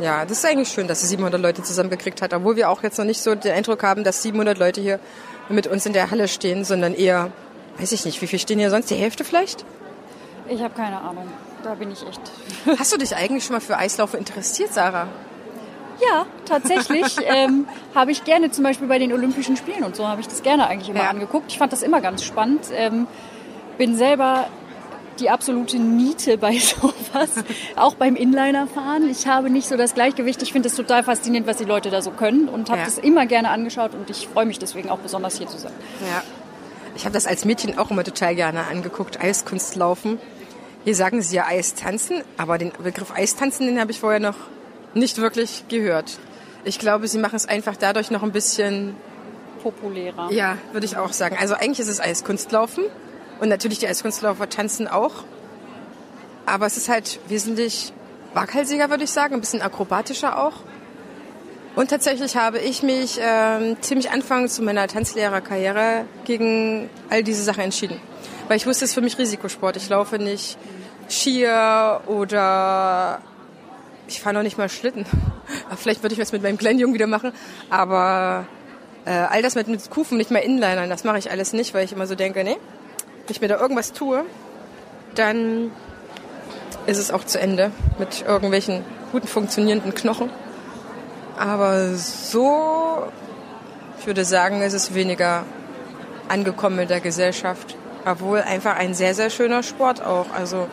ja, 0.00 0.24
das 0.24 0.38
ist 0.38 0.44
eigentlich 0.44 0.70
schön, 0.70 0.88
dass 0.88 1.02
sie 1.02 1.06
700 1.06 1.40
Leute 1.40 1.62
zusammengekriegt 1.62 2.20
hat, 2.20 2.34
obwohl 2.34 2.56
wir 2.56 2.68
auch 2.68 2.82
jetzt 2.82 2.98
noch 2.98 3.04
nicht 3.04 3.22
so 3.22 3.36
den 3.36 3.52
Eindruck 3.52 3.84
haben, 3.84 4.02
dass 4.02 4.22
700 4.22 4.58
Leute 4.58 4.80
hier 4.80 4.98
mit 5.48 5.68
uns 5.68 5.86
in 5.86 5.92
der 5.92 6.10
Halle 6.10 6.26
stehen, 6.26 6.64
sondern 6.64 6.94
eher, 6.94 7.30
weiß 7.78 7.92
ich 7.92 8.04
nicht, 8.04 8.20
wie 8.22 8.26
viel 8.26 8.40
stehen 8.40 8.58
hier 8.58 8.70
sonst? 8.70 8.90
Die 8.90 8.96
Hälfte 8.96 9.22
vielleicht? 9.22 9.64
Ich 10.48 10.60
habe 10.62 10.74
keine 10.74 11.00
Ahnung. 11.00 11.28
Da 11.62 11.74
bin 11.74 11.92
ich 11.92 12.04
echt. 12.06 12.20
Hast 12.78 12.92
du 12.92 12.98
dich 12.98 13.14
eigentlich 13.14 13.44
schon 13.44 13.54
mal 13.54 13.60
für 13.60 13.76
Eislaufen 13.76 14.18
interessiert, 14.18 14.72
Sarah? 14.74 15.06
Ja, 16.10 16.26
tatsächlich 16.44 17.16
ähm, 17.24 17.66
habe 17.94 18.10
ich 18.10 18.24
gerne 18.24 18.50
zum 18.50 18.64
Beispiel 18.64 18.88
bei 18.88 18.98
den 18.98 19.12
Olympischen 19.12 19.56
Spielen 19.56 19.84
und 19.84 19.96
so 19.96 20.06
habe 20.06 20.20
ich 20.20 20.28
das 20.28 20.42
gerne 20.42 20.66
eigentlich 20.66 20.88
immer 20.88 21.04
ja. 21.04 21.10
angeguckt. 21.10 21.50
Ich 21.50 21.58
fand 21.58 21.72
das 21.72 21.82
immer 21.82 22.00
ganz 22.00 22.24
spannend. 22.24 22.68
Ähm, 22.72 23.06
bin 23.78 23.96
selber 23.96 24.46
die 25.20 25.30
absolute 25.30 25.78
Niete 25.78 26.38
bei 26.38 26.58
sowas, 26.58 27.30
auch 27.76 27.94
beim 27.94 28.16
Inlinerfahren. 28.16 29.08
Ich 29.08 29.26
habe 29.26 29.50
nicht 29.50 29.68
so 29.68 29.76
das 29.76 29.94
Gleichgewicht. 29.94 30.42
Ich 30.42 30.52
finde 30.52 30.68
es 30.68 30.74
total 30.74 31.04
faszinierend, 31.04 31.46
was 31.46 31.56
die 31.58 31.64
Leute 31.64 31.90
da 31.90 32.02
so 32.02 32.10
können 32.10 32.48
und 32.48 32.68
habe 32.70 32.80
ja. 32.80 32.84
das 32.84 32.98
immer 32.98 33.26
gerne 33.26 33.50
angeschaut 33.50 33.94
und 33.94 34.10
ich 34.10 34.28
freue 34.28 34.46
mich 34.46 34.58
deswegen 34.58 34.90
auch 34.90 34.98
besonders 34.98 35.38
hier 35.38 35.46
zu 35.46 35.58
sein. 35.58 35.72
Ja. 36.00 36.22
Ich 36.96 37.04
habe 37.04 37.12
das 37.12 37.26
als 37.26 37.44
Mädchen 37.44 37.76
auch 37.78 37.90
immer 37.90 38.04
total 38.04 38.36
gerne 38.36 38.66
angeguckt, 38.66 39.20
Eiskunstlaufen. 39.20 40.18
Hier 40.84 40.94
sagen 40.94 41.22
sie 41.22 41.36
ja 41.36 41.46
Eistanzen, 41.46 42.22
aber 42.36 42.58
den 42.58 42.72
Begriff 42.82 43.10
Eistanzen, 43.10 43.66
den 43.66 43.80
habe 43.80 43.90
ich 43.90 44.00
vorher 44.00 44.20
noch 44.20 44.36
nicht 44.94 45.18
wirklich 45.18 45.64
gehört. 45.68 46.18
Ich 46.64 46.78
glaube, 46.78 47.08
sie 47.08 47.18
machen 47.18 47.36
es 47.36 47.46
einfach 47.46 47.76
dadurch 47.76 48.10
noch 48.10 48.22
ein 48.22 48.32
bisschen 48.32 48.96
populärer. 49.62 50.30
Ja, 50.32 50.58
würde 50.72 50.86
ich 50.86 50.96
auch 50.96 51.12
sagen. 51.12 51.36
Also 51.38 51.54
eigentlich 51.54 51.80
ist 51.80 51.88
es 51.88 52.00
Eiskunstlaufen 52.00 52.84
und 53.40 53.48
natürlich 53.48 53.78
die 53.78 53.88
Eiskunstläufer 53.88 54.48
tanzen 54.48 54.88
auch. 54.88 55.24
Aber 56.46 56.66
es 56.66 56.76
ist 56.76 56.88
halt 56.88 57.20
wesentlich 57.28 57.92
waghalsiger, 58.34 58.90
würde 58.90 59.04
ich 59.04 59.10
sagen, 59.10 59.34
ein 59.34 59.40
bisschen 59.40 59.62
akrobatischer 59.62 60.42
auch. 60.42 60.54
Und 61.76 61.90
tatsächlich 61.90 62.36
habe 62.36 62.58
ich 62.58 62.82
mich 62.82 63.18
ähm, 63.20 63.76
ziemlich 63.80 64.10
Anfang 64.10 64.48
zu 64.48 64.62
meiner 64.62 64.86
Tanzlehrerkarriere 64.86 66.04
gegen 66.24 66.88
all 67.10 67.24
diese 67.24 67.42
Sachen 67.42 67.64
entschieden. 67.64 68.00
Weil 68.46 68.58
ich 68.58 68.66
wusste, 68.66 68.84
es 68.84 68.90
ist 68.90 68.94
für 68.94 69.00
mich 69.00 69.18
Risikosport. 69.18 69.76
Ich 69.76 69.88
laufe 69.88 70.18
nicht 70.18 70.56
Skier 71.08 72.02
oder 72.06 73.20
ich 74.08 74.20
fahre 74.20 74.34
noch 74.34 74.42
nicht 74.42 74.58
mal 74.58 74.68
Schlitten. 74.68 75.06
Vielleicht 75.76 76.02
würde 76.02 76.14
ich 76.14 76.18
das 76.18 76.32
mit 76.32 76.42
meinem 76.42 76.58
kleinen 76.58 76.94
wieder 76.94 77.06
machen. 77.06 77.32
Aber 77.70 78.46
Äh, 79.06 79.10
all 79.10 79.42
das 79.42 79.54
mit, 79.54 79.68
mit 79.68 79.90
Kufen 79.90 80.16
nicht 80.16 80.30
mehr 80.30 80.42
Inlinern, 80.42 80.88
das 80.88 81.04
mache 81.04 81.18
ich 81.18 81.30
alles 81.30 81.52
nicht, 81.52 81.74
weil 81.74 81.84
ich 81.84 81.92
immer 81.92 82.06
so 82.06 82.14
denke, 82.14 82.42
nee, 82.42 82.56
wenn 82.56 83.30
ich 83.30 83.40
mir 83.40 83.48
da 83.48 83.60
irgendwas 83.60 83.92
tue, 83.92 84.24
dann 85.14 85.70
ist 86.86 86.98
es 86.98 87.10
auch 87.10 87.24
zu 87.24 87.38
Ende 87.38 87.70
mit 87.98 88.24
irgendwelchen 88.26 88.82
guten 89.12 89.26
funktionierenden 89.26 89.94
Knochen. 89.94 90.30
Aber 91.38 91.94
so, 91.94 93.04
ich 94.00 94.06
würde 94.06 94.24
sagen, 94.24 94.62
ist 94.62 94.72
es 94.72 94.94
weniger 94.94 95.44
angekommen 96.28 96.78
in 96.78 96.88
der 96.88 97.00
Gesellschaft. 97.00 97.76
Obwohl 98.06 98.40
einfach 98.40 98.76
ein 98.76 98.94
sehr, 98.94 99.14
sehr 99.14 99.30
schöner 99.30 99.62
Sport 99.62 100.04
auch. 100.04 100.26
Also 100.34 100.68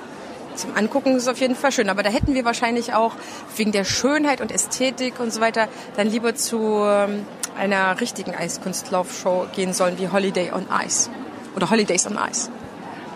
zum 0.55 0.75
Angucken 0.75 1.15
ist 1.15 1.23
es 1.23 1.27
auf 1.27 1.39
jeden 1.39 1.55
Fall 1.55 1.71
schön. 1.71 1.89
Aber 1.89 2.03
da 2.03 2.09
hätten 2.09 2.33
wir 2.33 2.45
wahrscheinlich 2.45 2.93
auch 2.93 3.13
wegen 3.55 3.71
der 3.71 3.83
Schönheit 3.83 4.41
und 4.41 4.51
Ästhetik 4.51 5.19
und 5.19 5.33
so 5.33 5.41
weiter 5.41 5.67
dann 5.95 6.07
lieber 6.07 6.35
zu 6.35 6.83
ähm, 6.85 7.25
einer 7.57 7.99
richtigen 7.99 8.33
Eiskunstlaufshow 8.35 9.47
gehen 9.55 9.73
sollen 9.73 9.97
wie 9.99 10.09
Holiday 10.09 10.51
on 10.53 10.65
Ice 10.85 11.09
oder 11.55 11.69
Holidays 11.69 12.07
on 12.07 12.17
Ice. 12.29 12.49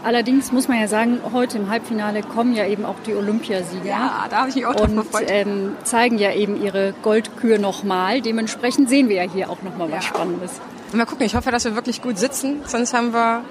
Allerdings 0.03 0.51
muss 0.51 0.67
man 0.67 0.79
ja 0.79 0.87
sagen, 0.87 1.19
heute 1.33 1.57
im 1.57 1.69
Halbfinale 1.71 2.21
kommen 2.21 2.53
ja 2.53 2.67
eben 2.67 2.85
auch 2.85 2.93
die 3.07 3.15
Olympiasieger. 3.15 3.85
Ja, 3.85 4.25
da 4.29 4.37
habe 4.41 4.49
ich 4.49 4.55
mich 4.55 4.65
auch 4.67 4.75
drauf 4.75 4.87
und 4.89 4.97
gefreut. 4.97 5.25
ähm, 5.29 5.75
zeigen 5.83 6.19
ja 6.19 6.31
eben 6.31 6.61
ihre 6.61 6.93
Goldkür 7.01 7.57
nochmal. 7.57 8.21
Dementsprechend 8.21 8.87
sehen 8.87 9.09
wir 9.09 9.15
ja 9.23 9.31
hier 9.31 9.49
auch 9.49 9.63
nochmal 9.63 9.87
was 9.91 10.03
Ja. 10.05 10.09
Spannendes. 10.13 10.51
Mal 10.93 11.05
gucken, 11.07 11.25
ich 11.25 11.35
hoffe, 11.35 11.49
dass 11.49 11.65
wir 11.65 11.73
wirklich 11.73 12.03
gut 12.03 12.19
sitzen, 12.19 12.61
sonst 12.67 12.93
haben 12.93 13.13
wir 13.13 13.41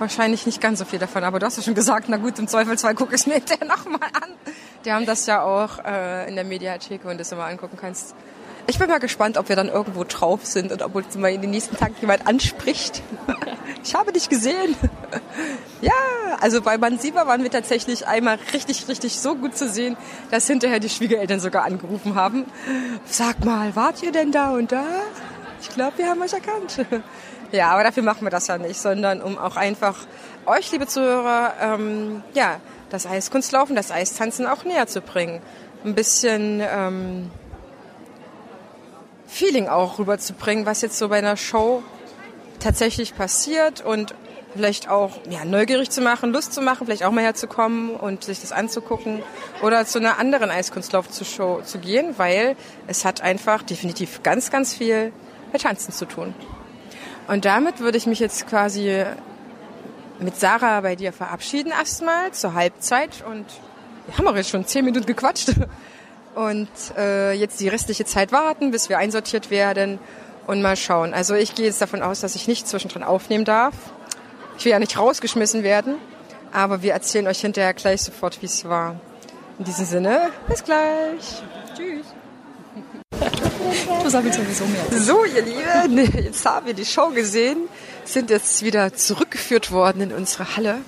wahrscheinlich 0.00 0.46
nicht 0.46 0.60
ganz 0.60 0.78
so 0.78 0.84
viel 0.84 0.98
davon. 0.98 1.24
Aber 1.24 1.38
du 1.38 1.46
hast 1.46 1.56
ja 1.56 1.62
schon 1.62 1.74
gesagt, 1.74 2.06
na 2.08 2.16
gut, 2.16 2.38
im 2.38 2.48
Zweifelsfall 2.48 2.94
gucke 2.94 3.14
ich 3.14 3.20
es 3.20 3.26
mir 3.26 3.34
hinterher 3.44 3.66
nochmal 3.66 4.08
an. 4.20 4.30
Die 4.84 4.92
haben 4.92 5.06
das 5.06 5.26
ja 5.26 5.42
auch 5.42 5.84
äh, 5.84 6.28
in 6.28 6.34
der 6.34 6.44
Mediathek, 6.44 7.02
wenn 7.04 7.12
du 7.12 7.18
das 7.18 7.32
immer 7.32 7.44
angucken 7.44 7.76
kannst. 7.80 8.14
Ich 8.66 8.78
bin 8.78 8.88
mal 8.88 9.00
gespannt, 9.00 9.36
ob 9.36 9.48
wir 9.48 9.56
dann 9.56 9.68
irgendwo 9.68 10.04
drauf 10.04 10.44
sind 10.46 10.70
und 10.70 10.82
ob 10.82 10.94
uns 10.94 11.16
mal 11.16 11.32
in 11.32 11.40
den 11.40 11.50
nächsten 11.50 11.76
Tagen 11.76 11.94
jemand 12.00 12.26
anspricht. 12.26 13.02
ich 13.84 13.94
habe 13.94 14.12
dich 14.12 14.28
gesehen. 14.28 14.76
ja, 15.80 15.92
also 16.40 16.62
bei 16.62 16.78
Mansiba 16.78 17.26
waren 17.26 17.42
wir 17.42 17.50
tatsächlich 17.50 18.06
einmal 18.06 18.38
richtig, 18.52 18.86
richtig 18.88 19.18
so 19.18 19.34
gut 19.34 19.56
zu 19.56 19.68
sehen, 19.68 19.96
dass 20.30 20.46
hinterher 20.46 20.78
die 20.78 20.88
Schwiegereltern 20.88 21.40
sogar 21.40 21.64
angerufen 21.64 22.14
haben. 22.14 22.44
Sag 23.06 23.44
mal, 23.44 23.74
wart 23.74 24.02
ihr 24.02 24.12
denn 24.12 24.30
da 24.30 24.52
und 24.52 24.70
da? 24.70 24.84
Ich 25.60 25.70
glaube, 25.70 25.98
wir 25.98 26.08
haben 26.08 26.22
euch 26.22 26.32
erkannt. 26.32 26.86
Ja, 27.52 27.70
aber 27.70 27.82
dafür 27.82 28.02
machen 28.02 28.22
wir 28.22 28.30
das 28.30 28.46
ja 28.46 28.58
nicht, 28.58 28.80
sondern 28.80 29.20
um 29.20 29.36
auch 29.36 29.56
einfach 29.56 29.96
euch, 30.46 30.70
liebe 30.70 30.86
Zuhörer, 30.86 31.54
ähm, 31.60 32.22
ja, 32.32 32.60
das 32.90 33.06
Eiskunstlaufen, 33.06 33.74
das 33.74 33.90
Eistanzen 33.90 34.46
auch 34.46 34.64
näher 34.64 34.86
zu 34.86 35.00
bringen. 35.00 35.40
Ein 35.84 35.94
bisschen 35.94 36.60
ähm, 36.60 37.30
Feeling 39.26 39.68
auch 39.68 39.98
rüberzubringen, 39.98 40.66
was 40.66 40.80
jetzt 40.82 40.98
so 40.98 41.08
bei 41.08 41.18
einer 41.18 41.36
Show 41.36 41.82
tatsächlich 42.60 43.16
passiert 43.16 43.80
und 43.84 44.14
vielleicht 44.52 44.88
auch 44.88 45.12
ja, 45.28 45.44
neugierig 45.44 45.90
zu 45.90 46.00
machen, 46.00 46.32
Lust 46.32 46.52
zu 46.52 46.60
machen, 46.60 46.86
vielleicht 46.86 47.04
auch 47.04 47.12
mal 47.12 47.22
herzukommen 47.22 47.94
und 47.94 48.24
sich 48.24 48.40
das 48.40 48.52
anzugucken 48.52 49.22
oder 49.62 49.86
zu 49.86 49.98
einer 49.98 50.18
anderen 50.18 50.50
Eiskunstlauf-Show 50.50 51.62
zu 51.62 51.78
gehen, 51.78 52.14
weil 52.16 52.56
es 52.86 53.04
hat 53.04 53.20
einfach 53.22 53.62
definitiv 53.62 54.22
ganz, 54.22 54.50
ganz 54.50 54.74
viel 54.74 55.12
mit 55.52 55.62
Tanzen 55.62 55.92
zu 55.92 56.06
tun. 56.06 56.34
Und 57.30 57.44
damit 57.44 57.78
würde 57.78 57.96
ich 57.96 58.06
mich 58.06 58.18
jetzt 58.18 58.48
quasi 58.48 59.04
mit 60.18 60.36
Sarah 60.36 60.80
bei 60.80 60.96
dir 60.96 61.12
verabschieden 61.12 61.70
erstmal 61.70 62.32
zur 62.32 62.54
Halbzeit 62.54 63.24
und 63.24 63.46
wir 64.06 64.18
haben 64.18 64.26
auch 64.26 64.34
jetzt 64.34 64.50
schon 64.50 64.66
zehn 64.66 64.84
Minuten 64.84 65.06
gequatscht 65.06 65.52
und 66.34 66.68
äh, 66.98 67.32
jetzt 67.34 67.60
die 67.60 67.68
restliche 67.68 68.04
Zeit 68.04 68.32
warten, 68.32 68.72
bis 68.72 68.88
wir 68.88 68.98
einsortiert 68.98 69.48
werden 69.52 70.00
und 70.48 70.60
mal 70.60 70.74
schauen. 70.74 71.14
Also 71.14 71.36
ich 71.36 71.54
gehe 71.54 71.66
jetzt 71.66 71.80
davon 71.80 72.02
aus, 72.02 72.18
dass 72.18 72.34
ich 72.34 72.48
nicht 72.48 72.66
zwischendrin 72.66 73.04
aufnehmen 73.04 73.44
darf. 73.44 73.74
Ich 74.58 74.64
will 74.64 74.72
ja 74.72 74.80
nicht 74.80 74.98
rausgeschmissen 74.98 75.62
werden, 75.62 75.98
aber 76.50 76.82
wir 76.82 76.94
erzählen 76.94 77.28
euch 77.28 77.42
hinterher 77.42 77.74
gleich 77.74 78.02
sofort, 78.02 78.42
wie 78.42 78.46
es 78.46 78.64
war. 78.64 78.96
In 79.60 79.66
diesem 79.66 79.84
Sinne, 79.84 80.30
bis 80.48 80.64
gleich. 80.64 81.44
Du 84.02 84.08
sagst 84.08 84.34
sowieso 84.34 84.64
mehr. 84.66 85.00
So, 85.00 85.24
ihr 85.24 85.42
Lieben, 85.42 86.24
jetzt 86.24 86.44
haben 86.44 86.66
wir 86.66 86.74
die 86.74 86.84
Show 86.84 87.10
gesehen, 87.10 87.68
sind 88.04 88.30
jetzt 88.30 88.64
wieder 88.64 88.94
zurückgeführt 88.94 89.70
worden 89.70 90.02
in 90.02 90.12
unsere 90.12 90.56
Halle. 90.56 90.78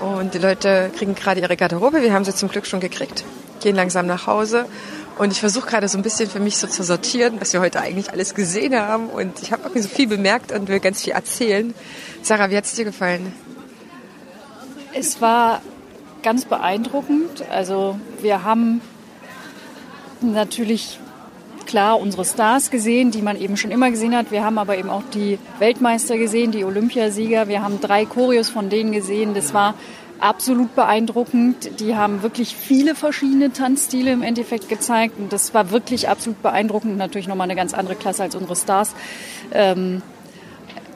Und 0.00 0.34
die 0.34 0.38
Leute 0.38 0.90
kriegen 0.96 1.14
gerade 1.14 1.40
ihre 1.40 1.56
Garderobe. 1.56 2.02
Wir 2.02 2.12
haben 2.12 2.24
sie 2.24 2.34
zum 2.34 2.48
Glück 2.48 2.66
schon 2.66 2.80
gekriegt, 2.80 3.24
gehen 3.60 3.74
langsam 3.74 4.06
nach 4.06 4.26
Hause. 4.26 4.66
Und 5.18 5.32
ich 5.32 5.40
versuche 5.40 5.68
gerade 5.68 5.88
so 5.88 5.98
ein 5.98 6.02
bisschen 6.02 6.28
für 6.28 6.40
mich 6.40 6.56
so 6.56 6.66
zu 6.66 6.82
sortieren, 6.82 7.40
was 7.40 7.52
wir 7.52 7.60
heute 7.60 7.80
eigentlich 7.80 8.10
alles 8.12 8.34
gesehen 8.34 8.74
haben. 8.74 9.08
Und 9.08 9.42
ich 9.42 9.52
habe 9.52 9.62
irgendwie 9.62 9.82
so 9.82 9.88
viel 9.88 10.08
bemerkt 10.08 10.52
und 10.52 10.68
will 10.68 10.80
ganz 10.80 11.02
viel 11.02 11.12
erzählen. 11.12 11.74
Sarah, 12.22 12.50
wie 12.50 12.56
hat 12.56 12.64
es 12.64 12.74
dir 12.74 12.84
gefallen? 12.84 13.32
Es 14.92 15.20
war 15.20 15.62
ganz 16.22 16.44
beeindruckend. 16.44 17.44
Also 17.50 17.98
wir 18.20 18.44
haben 18.44 18.80
natürlich 20.20 20.98
klar 21.74 21.98
unsere 21.98 22.24
Stars 22.24 22.70
gesehen, 22.70 23.10
die 23.10 23.20
man 23.20 23.36
eben 23.36 23.56
schon 23.56 23.72
immer 23.72 23.90
gesehen 23.90 24.14
hat. 24.14 24.30
Wir 24.30 24.44
haben 24.44 24.58
aber 24.58 24.78
eben 24.78 24.88
auch 24.88 25.02
die 25.12 25.40
Weltmeister 25.58 26.16
gesehen, 26.16 26.52
die 26.52 26.64
Olympiasieger. 26.64 27.48
Wir 27.48 27.64
haben 27.64 27.80
drei 27.80 28.04
Choreos 28.04 28.48
von 28.48 28.70
denen 28.70 28.92
gesehen. 28.92 29.34
Das 29.34 29.54
war 29.54 29.74
absolut 30.20 30.76
beeindruckend. 30.76 31.80
Die 31.80 31.96
haben 31.96 32.22
wirklich 32.22 32.54
viele 32.54 32.94
verschiedene 32.94 33.52
Tanzstile 33.52 34.12
im 34.12 34.22
Endeffekt 34.22 34.68
gezeigt. 34.68 35.18
Und 35.18 35.32
das 35.32 35.52
war 35.52 35.72
wirklich 35.72 36.08
absolut 36.08 36.40
beeindruckend. 36.42 36.96
Natürlich 36.96 37.26
nochmal 37.26 37.46
eine 37.46 37.56
ganz 37.56 37.74
andere 37.74 37.96
Klasse 37.96 38.22
als 38.22 38.36
unsere 38.36 38.54
Stars. 38.54 38.94
Ähm, 39.50 40.00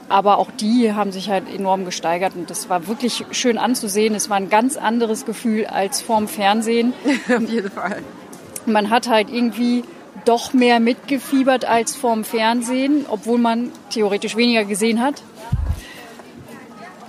aber 0.09 0.39
auch 0.39 0.53
die 0.61 0.93
haben 0.93 1.11
sich 1.11 1.29
halt 1.29 1.53
enorm 1.53 1.87
gesteigert 1.87 2.35
und 2.37 2.51
das 2.51 2.71
war 2.71 2.87
wirklich 2.87 3.25
schön 3.33 3.59
anzusehen. 3.59 4.15
Es 4.15 4.31
war 4.31 4.37
ein 4.37 4.49
ganz 4.49 4.77
anderes 4.77 5.27
Gefühl 5.27 5.67
als 5.67 6.03
vorm 6.03 6.29
Fernsehen. 6.29 6.93
Auf 7.37 7.51
jeden 7.51 7.71
Fall. 7.73 8.01
Man 8.65 8.91
hat 8.91 9.09
halt 9.09 9.29
irgendwie 9.29 9.83
doch 10.29 10.53
mehr 10.53 10.79
mitgefiebert 10.79 11.65
als 11.65 11.97
vorm 11.97 12.23
Fernsehen, 12.23 13.07
obwohl 13.09 13.39
man 13.39 13.73
theoretisch 13.91 14.37
weniger 14.37 14.65
gesehen 14.65 15.03
hat. 15.03 15.23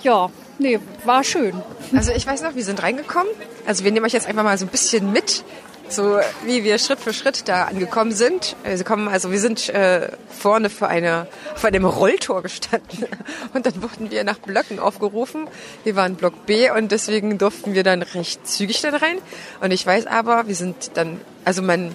Ja, 0.02 0.30
nee, 0.58 0.80
war 1.04 1.26
schön. 1.26 1.62
Also 1.94 2.14
ich 2.14 2.26
weiß 2.26 2.42
noch, 2.44 2.56
wir 2.56 2.64
sind 2.64 2.82
reingekommen. 2.82 3.32
Also 3.68 3.84
wir 3.84 3.92
nehmen 3.92 4.06
euch 4.06 4.14
jetzt 4.14 4.28
einfach 4.28 4.44
mal 4.44 4.58
so 4.58 4.66
ein 4.66 4.70
bisschen 4.70 5.12
mit, 5.12 5.44
so 5.90 6.18
wie 6.46 6.64
wir 6.64 6.78
Schritt 6.78 7.02
für 7.02 7.12
Schritt 7.12 7.50
da 7.50 7.66
angekommen 7.66 8.14
sind. 8.14 8.56
Wir 8.64 8.82
kommen, 8.86 9.10
also 9.10 9.34
wir 9.34 9.40
sind 9.42 9.68
äh, 9.68 10.08
vorne 10.30 10.70
vor, 10.70 10.88
einer, 10.88 11.28
vor 11.56 11.68
einem 11.68 11.84
Rolltor 11.84 12.42
gestanden 12.42 13.06
und 13.54 13.66
dann 13.66 13.82
wurden 13.82 14.12
wir 14.12 14.24
nach 14.24 14.38
Blöcken 14.38 14.80
aufgerufen. 14.80 15.48
Wir 15.84 15.98
waren 15.98 16.16
Block 16.16 16.46
B 16.46 16.72
und 16.72 16.94
deswegen 16.94 17.38
durften 17.38 17.74
wir 17.74 17.84
dann 17.84 18.02
recht 18.02 18.48
zügig 18.48 18.80
dann 18.82 18.96
rein. 18.96 19.18
Und 19.60 19.72
ich 19.72 19.86
weiß 19.86 20.08
aber, 20.08 20.48
wir 20.48 20.56
sind 20.56 20.92
dann, 20.94 21.20
also 21.44 21.62
man 21.62 21.92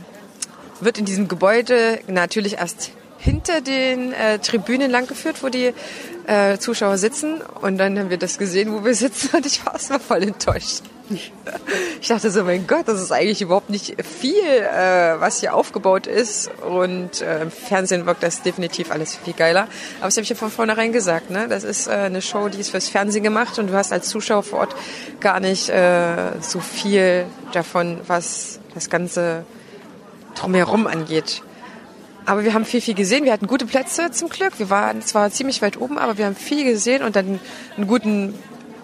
wird 0.81 0.99
in 0.99 1.05
diesem 1.05 1.29
Gebäude 1.29 2.01
natürlich 2.07 2.55
erst 2.59 2.91
hinter 3.19 3.63
den 3.63 4.13
äh, 4.13 4.39
Tribünen 4.39 4.91
langgeführt, 4.91 5.43
wo 5.43 5.49
die 5.49 5.73
äh, 6.27 6.59
Zuschauer 6.59 6.99
sitzen. 6.99 7.41
Und 7.63 7.79
dann 7.79 7.99
haben 7.99 8.11
wir 8.11 8.19
das 8.19 8.39
gesehen, 8.39 8.73
wo 8.73 8.85
wir 8.85 8.95
sitzen 8.95 9.31
und 9.37 9.47
ich 9.47 9.65
war 9.65 9.75
erstmal 9.75 10.01
voll 10.01 10.23
enttäuscht. 10.23 10.83
Ich 12.01 12.09
dachte 12.09 12.31
so, 12.31 12.45
mein 12.45 12.67
Gott, 12.67 12.89
das 12.89 13.01
ist 13.01 13.13
eigentlich 13.13 13.43
überhaupt 13.43 13.69
nicht 13.69 13.95
viel, 14.03 14.43
äh, 14.43 15.21
was 15.21 15.41
hier 15.41 15.55
aufgebaut 15.55 16.07
ist. 16.07 16.51
Und 16.63 17.21
äh, 17.21 17.43
im 17.43 17.51
Fernsehen 17.51 18.07
wirkt 18.07 18.23
das 18.23 18.43
definitiv 18.43 18.91
alles 18.91 19.17
viel 19.17 19.35
geiler. 19.35 19.69
Aber 19.99 20.07
das 20.07 20.17
habe 20.17 20.23
ich 20.23 20.31
ja 20.31 20.37
von 20.37 20.51
vornherein 20.51 20.93
gesagt. 20.93 21.31
Ne? 21.31 21.47
Das 21.49 21.63
ist 21.63 21.89
äh, 21.89 21.93
eine 21.93 22.23
Show, 22.23 22.49
die 22.49 22.59
ist 22.59 22.71
fürs 22.71 22.89
Fernsehen 22.89 23.23
gemacht 23.23 23.59
und 23.59 23.69
du 23.69 23.75
hast 23.75 23.93
als 23.93 24.09
Zuschauer 24.09 24.43
vor 24.43 24.61
Ort 24.61 24.77
gar 25.21 25.41
nicht 25.41 25.69
äh, 25.69 26.41
so 26.41 26.61
viel 26.61 27.27
davon, 27.53 28.01
was 28.07 28.61
das 28.75 28.89
Ganze 28.89 29.45
drumherum 30.35 30.87
angeht. 30.87 31.43
Aber 32.27 32.45
wir 32.45 32.55
haben 32.55 32.65
viel, 32.65 32.81
viel 32.81 32.95
gesehen. 32.95 33.25
Wir 33.25 33.33
hatten 33.33 33.47
gute 33.47 33.67
Plätze 33.67 34.11
zum 34.11 34.29
Glück. 34.29 34.59
Wir 34.59 34.71
waren 34.71 35.03
zwar 35.03 35.31
ziemlich 35.31 35.61
weit 35.61 35.79
oben, 35.79 35.99
aber 35.99 36.17
wir 36.17 36.27
haben 36.27 36.37
viel 36.37 36.65
gesehen 36.65 37.03
und 37.03 37.17
dann 37.17 37.39
einen 37.77 37.87
guten 37.87 38.35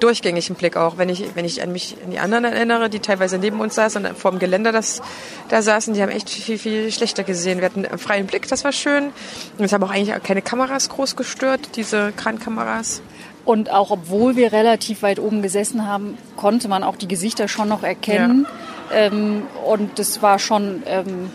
durchgängigen 0.00 0.56
Blick 0.56 0.76
auch. 0.76 0.98
Wenn 0.98 1.08
ich, 1.08 1.24
wenn 1.34 1.44
ich 1.44 1.62
an 1.62 1.72
mich, 1.72 1.96
an 2.04 2.10
die 2.10 2.18
anderen 2.18 2.44
erinnere, 2.44 2.90
die 2.90 3.00
teilweise 3.00 3.38
neben 3.38 3.60
uns 3.60 3.74
saßen 3.74 4.04
und 4.04 4.18
vor 4.18 4.30
dem 4.30 4.40
Geländer 4.40 4.72
das, 4.72 5.02
da 5.48 5.62
saßen, 5.62 5.94
die 5.94 6.02
haben 6.02 6.10
echt 6.10 6.28
viel, 6.28 6.58
viel 6.58 6.90
schlechter 6.90 7.22
gesehen. 7.22 7.58
Wir 7.58 7.66
hatten 7.66 7.86
einen 7.86 7.98
freien 7.98 8.26
Blick, 8.26 8.48
das 8.48 8.64
war 8.64 8.72
schön. 8.72 9.12
Und 9.58 9.64
es 9.64 9.72
haben 9.72 9.84
auch 9.84 9.90
eigentlich 9.90 10.22
keine 10.22 10.42
Kameras 10.42 10.88
groß 10.88 11.16
gestört, 11.16 11.76
diese 11.76 12.12
Krankameras. 12.12 13.02
Und 13.44 13.70
auch 13.70 13.90
obwohl 13.90 14.36
wir 14.36 14.52
relativ 14.52 15.02
weit 15.02 15.18
oben 15.18 15.42
gesessen 15.42 15.86
haben, 15.86 16.18
konnte 16.36 16.68
man 16.68 16.82
auch 16.82 16.96
die 16.96 17.08
Gesichter 17.08 17.48
schon 17.48 17.68
noch 17.68 17.82
erkennen. 17.82 18.46
Ähm, 18.92 19.42
und 19.66 19.98
das 19.98 20.22
war 20.22 20.38
schon 20.38 20.82
ähm, 20.86 21.30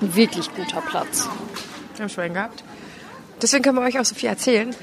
ein 0.00 0.16
wirklich 0.16 0.52
guter 0.54 0.80
Platz. 0.80 1.28
Wir 1.94 2.04
haben 2.04 2.10
Schwein 2.10 2.34
gehabt. 2.34 2.64
Deswegen 3.42 3.62
können 3.62 3.76
wir 3.76 3.82
euch 3.82 3.98
auch 3.98 4.04
so 4.04 4.14
viel 4.14 4.28
erzählen. 4.28 4.74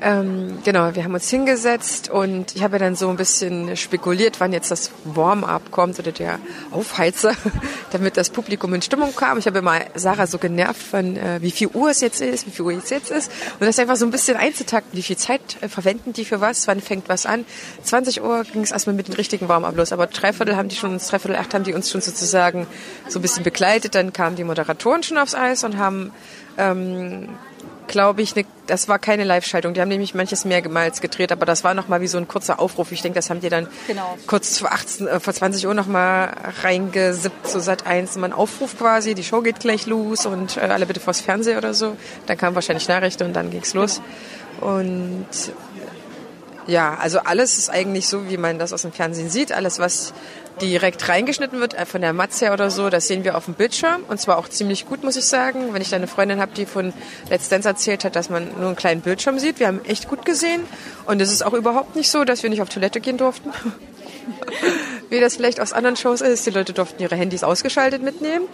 Ähm, 0.00 0.58
genau, 0.64 0.94
wir 0.94 1.02
haben 1.04 1.14
uns 1.14 1.28
hingesetzt 1.30 2.10
und 2.10 2.54
ich 2.54 2.62
habe 2.62 2.74
ja 2.74 2.78
dann 2.80 2.94
so 2.94 3.08
ein 3.08 3.16
bisschen 3.16 3.76
spekuliert, 3.76 4.38
wann 4.38 4.52
jetzt 4.52 4.70
das 4.70 4.90
Warm-up 5.04 5.70
kommt 5.70 5.98
oder 5.98 6.12
der 6.12 6.38
Aufheizer, 6.70 7.32
damit 7.90 8.16
das 8.16 8.30
Publikum 8.30 8.74
in 8.74 8.82
Stimmung 8.82 9.16
kam. 9.16 9.38
Ich 9.38 9.46
habe 9.46 9.62
mal 9.62 9.86
Sarah 9.94 10.26
so 10.26 10.38
genervt 10.38 10.82
von, 10.82 11.16
äh, 11.16 11.40
wie 11.40 11.50
viel 11.50 11.68
Uhr 11.68 11.90
es 11.90 12.00
jetzt 12.00 12.20
ist, 12.20 12.46
wie 12.46 12.50
viel 12.50 12.64
Uhr 12.64 12.72
es 12.72 12.90
jetzt 12.90 13.10
ist 13.10 13.30
und 13.58 13.66
das 13.66 13.78
einfach 13.78 13.96
so 13.96 14.04
ein 14.04 14.10
bisschen 14.10 14.36
einzutakten, 14.36 14.96
wie 14.96 15.02
viel 15.02 15.16
Zeit 15.16 15.40
äh, 15.60 15.68
verwenden 15.68 16.12
die 16.12 16.24
für 16.24 16.40
was, 16.40 16.68
wann 16.68 16.80
fängt 16.80 17.08
was 17.08 17.24
an. 17.26 17.44
20 17.82 18.22
Uhr 18.22 18.44
ging 18.44 18.62
es 18.62 18.72
erstmal 18.72 18.94
mit 18.94 19.08
dem 19.08 19.14
richtigen 19.14 19.48
Warm-up 19.48 19.76
los, 19.76 19.92
aber 19.92 20.06
dreiviertel 20.06 20.56
haben 20.56 20.68
die 20.68 20.76
schon, 20.76 20.98
dreiviertel 20.98 21.36
acht 21.36 21.54
haben 21.54 21.64
die 21.64 21.72
uns 21.72 21.90
schon 21.90 22.00
sozusagen 22.00 22.66
so 23.08 23.18
ein 23.18 23.22
bisschen 23.22 23.42
begleitet. 23.42 23.94
Dann 23.94 24.12
kamen 24.12 24.36
die 24.36 24.44
Moderatoren 24.44 25.02
schon 25.02 25.18
aufs 25.18 25.34
Eis 25.34 25.64
und 25.64 25.78
haben 25.78 26.12
ähm, 26.58 27.30
glaube 27.86 28.22
ich, 28.22 28.34
ne, 28.34 28.46
das 28.66 28.88
war 28.88 28.98
keine 28.98 29.24
Live-Schaltung. 29.24 29.74
Die 29.74 29.80
haben 29.80 29.88
nämlich 29.88 30.14
manches 30.14 30.44
mehrmals 30.44 31.00
gedreht, 31.00 31.32
aber 31.32 31.46
das 31.46 31.64
war 31.64 31.74
nochmal 31.74 32.00
wie 32.00 32.06
so 32.06 32.18
ein 32.18 32.26
kurzer 32.26 32.58
Aufruf. 32.58 32.92
Ich 32.92 33.02
denke, 33.02 33.16
das 33.16 33.30
haben 33.30 33.40
die 33.40 33.48
dann 33.48 33.68
genau. 33.86 34.16
kurz 34.26 34.58
vor, 34.58 34.72
18, 34.72 35.06
äh, 35.06 35.20
vor 35.20 35.34
20 35.34 35.66
Uhr 35.66 35.74
nochmal 35.74 36.34
reingesippt, 36.62 37.48
so 37.48 37.60
seit 37.60 37.86
eins. 37.86 38.16
Mal 38.16 38.28
ein 38.28 38.32
Aufruf 38.32 38.78
quasi, 38.78 39.14
die 39.14 39.24
Show 39.24 39.42
geht 39.42 39.60
gleich 39.60 39.86
los 39.86 40.26
und 40.26 40.56
äh, 40.56 40.60
alle 40.60 40.86
bitte 40.86 41.00
vors 41.00 41.20
Fernseher 41.20 41.58
oder 41.58 41.74
so. 41.74 41.96
Dann 42.26 42.38
kamen 42.38 42.54
wahrscheinlich 42.54 42.88
Nachrichten 42.88 43.24
und 43.24 43.32
dann 43.34 43.50
ging's 43.50 43.74
los. 43.74 44.00
Genau. 44.60 44.78
Und 44.78 45.26
ja, 46.66 46.94
also 46.94 47.18
alles 47.20 47.58
ist 47.58 47.70
eigentlich 47.70 48.08
so, 48.08 48.28
wie 48.28 48.36
man 48.36 48.58
das 48.58 48.72
aus 48.72 48.82
dem 48.82 48.92
Fernsehen 48.92 49.28
sieht. 49.28 49.52
Alles, 49.52 49.78
was 49.78 50.14
direkt 50.60 51.08
reingeschnitten 51.08 51.60
wird, 51.60 51.74
äh, 51.74 51.86
von 51.86 52.00
der 52.00 52.12
Matze 52.12 52.52
oder 52.52 52.70
so, 52.70 52.90
das 52.90 53.06
sehen 53.06 53.24
wir 53.24 53.36
auf 53.36 53.46
dem 53.46 53.54
Bildschirm. 53.54 54.02
Und 54.08 54.20
zwar 54.20 54.38
auch 54.38 54.48
ziemlich 54.48 54.86
gut, 54.86 55.02
muss 55.02 55.16
ich 55.16 55.24
sagen. 55.24 55.72
Wenn 55.72 55.82
ich 55.82 55.90
da 55.90 55.96
eine 55.96 56.06
Freundin 56.06 56.40
habe, 56.40 56.52
die 56.54 56.66
von 56.66 56.92
Let's 57.30 57.48
Dance 57.48 57.68
erzählt 57.68 58.04
hat, 58.04 58.16
dass 58.16 58.30
man 58.30 58.48
nur 58.58 58.68
einen 58.68 58.76
kleinen 58.76 59.00
Bildschirm 59.00 59.38
sieht. 59.38 59.58
Wir 59.58 59.66
haben 59.66 59.84
echt 59.84 60.08
gut 60.08 60.24
gesehen. 60.24 60.62
Und 61.06 61.20
es 61.20 61.32
ist 61.32 61.44
auch 61.44 61.54
überhaupt 61.54 61.96
nicht 61.96 62.10
so, 62.10 62.24
dass 62.24 62.42
wir 62.42 62.50
nicht 62.50 62.62
auf 62.62 62.68
Toilette 62.68 63.00
gehen 63.00 63.16
durften. 63.16 63.50
Wie 65.10 65.20
das 65.20 65.36
vielleicht 65.36 65.60
aus 65.60 65.72
anderen 65.72 65.96
Shows 65.96 66.20
ist. 66.20 66.46
Die 66.46 66.50
Leute 66.50 66.72
durften 66.72 67.02
ihre 67.02 67.16
Handys 67.16 67.44
ausgeschaltet 67.44 68.02
mitnehmen. 68.02 68.46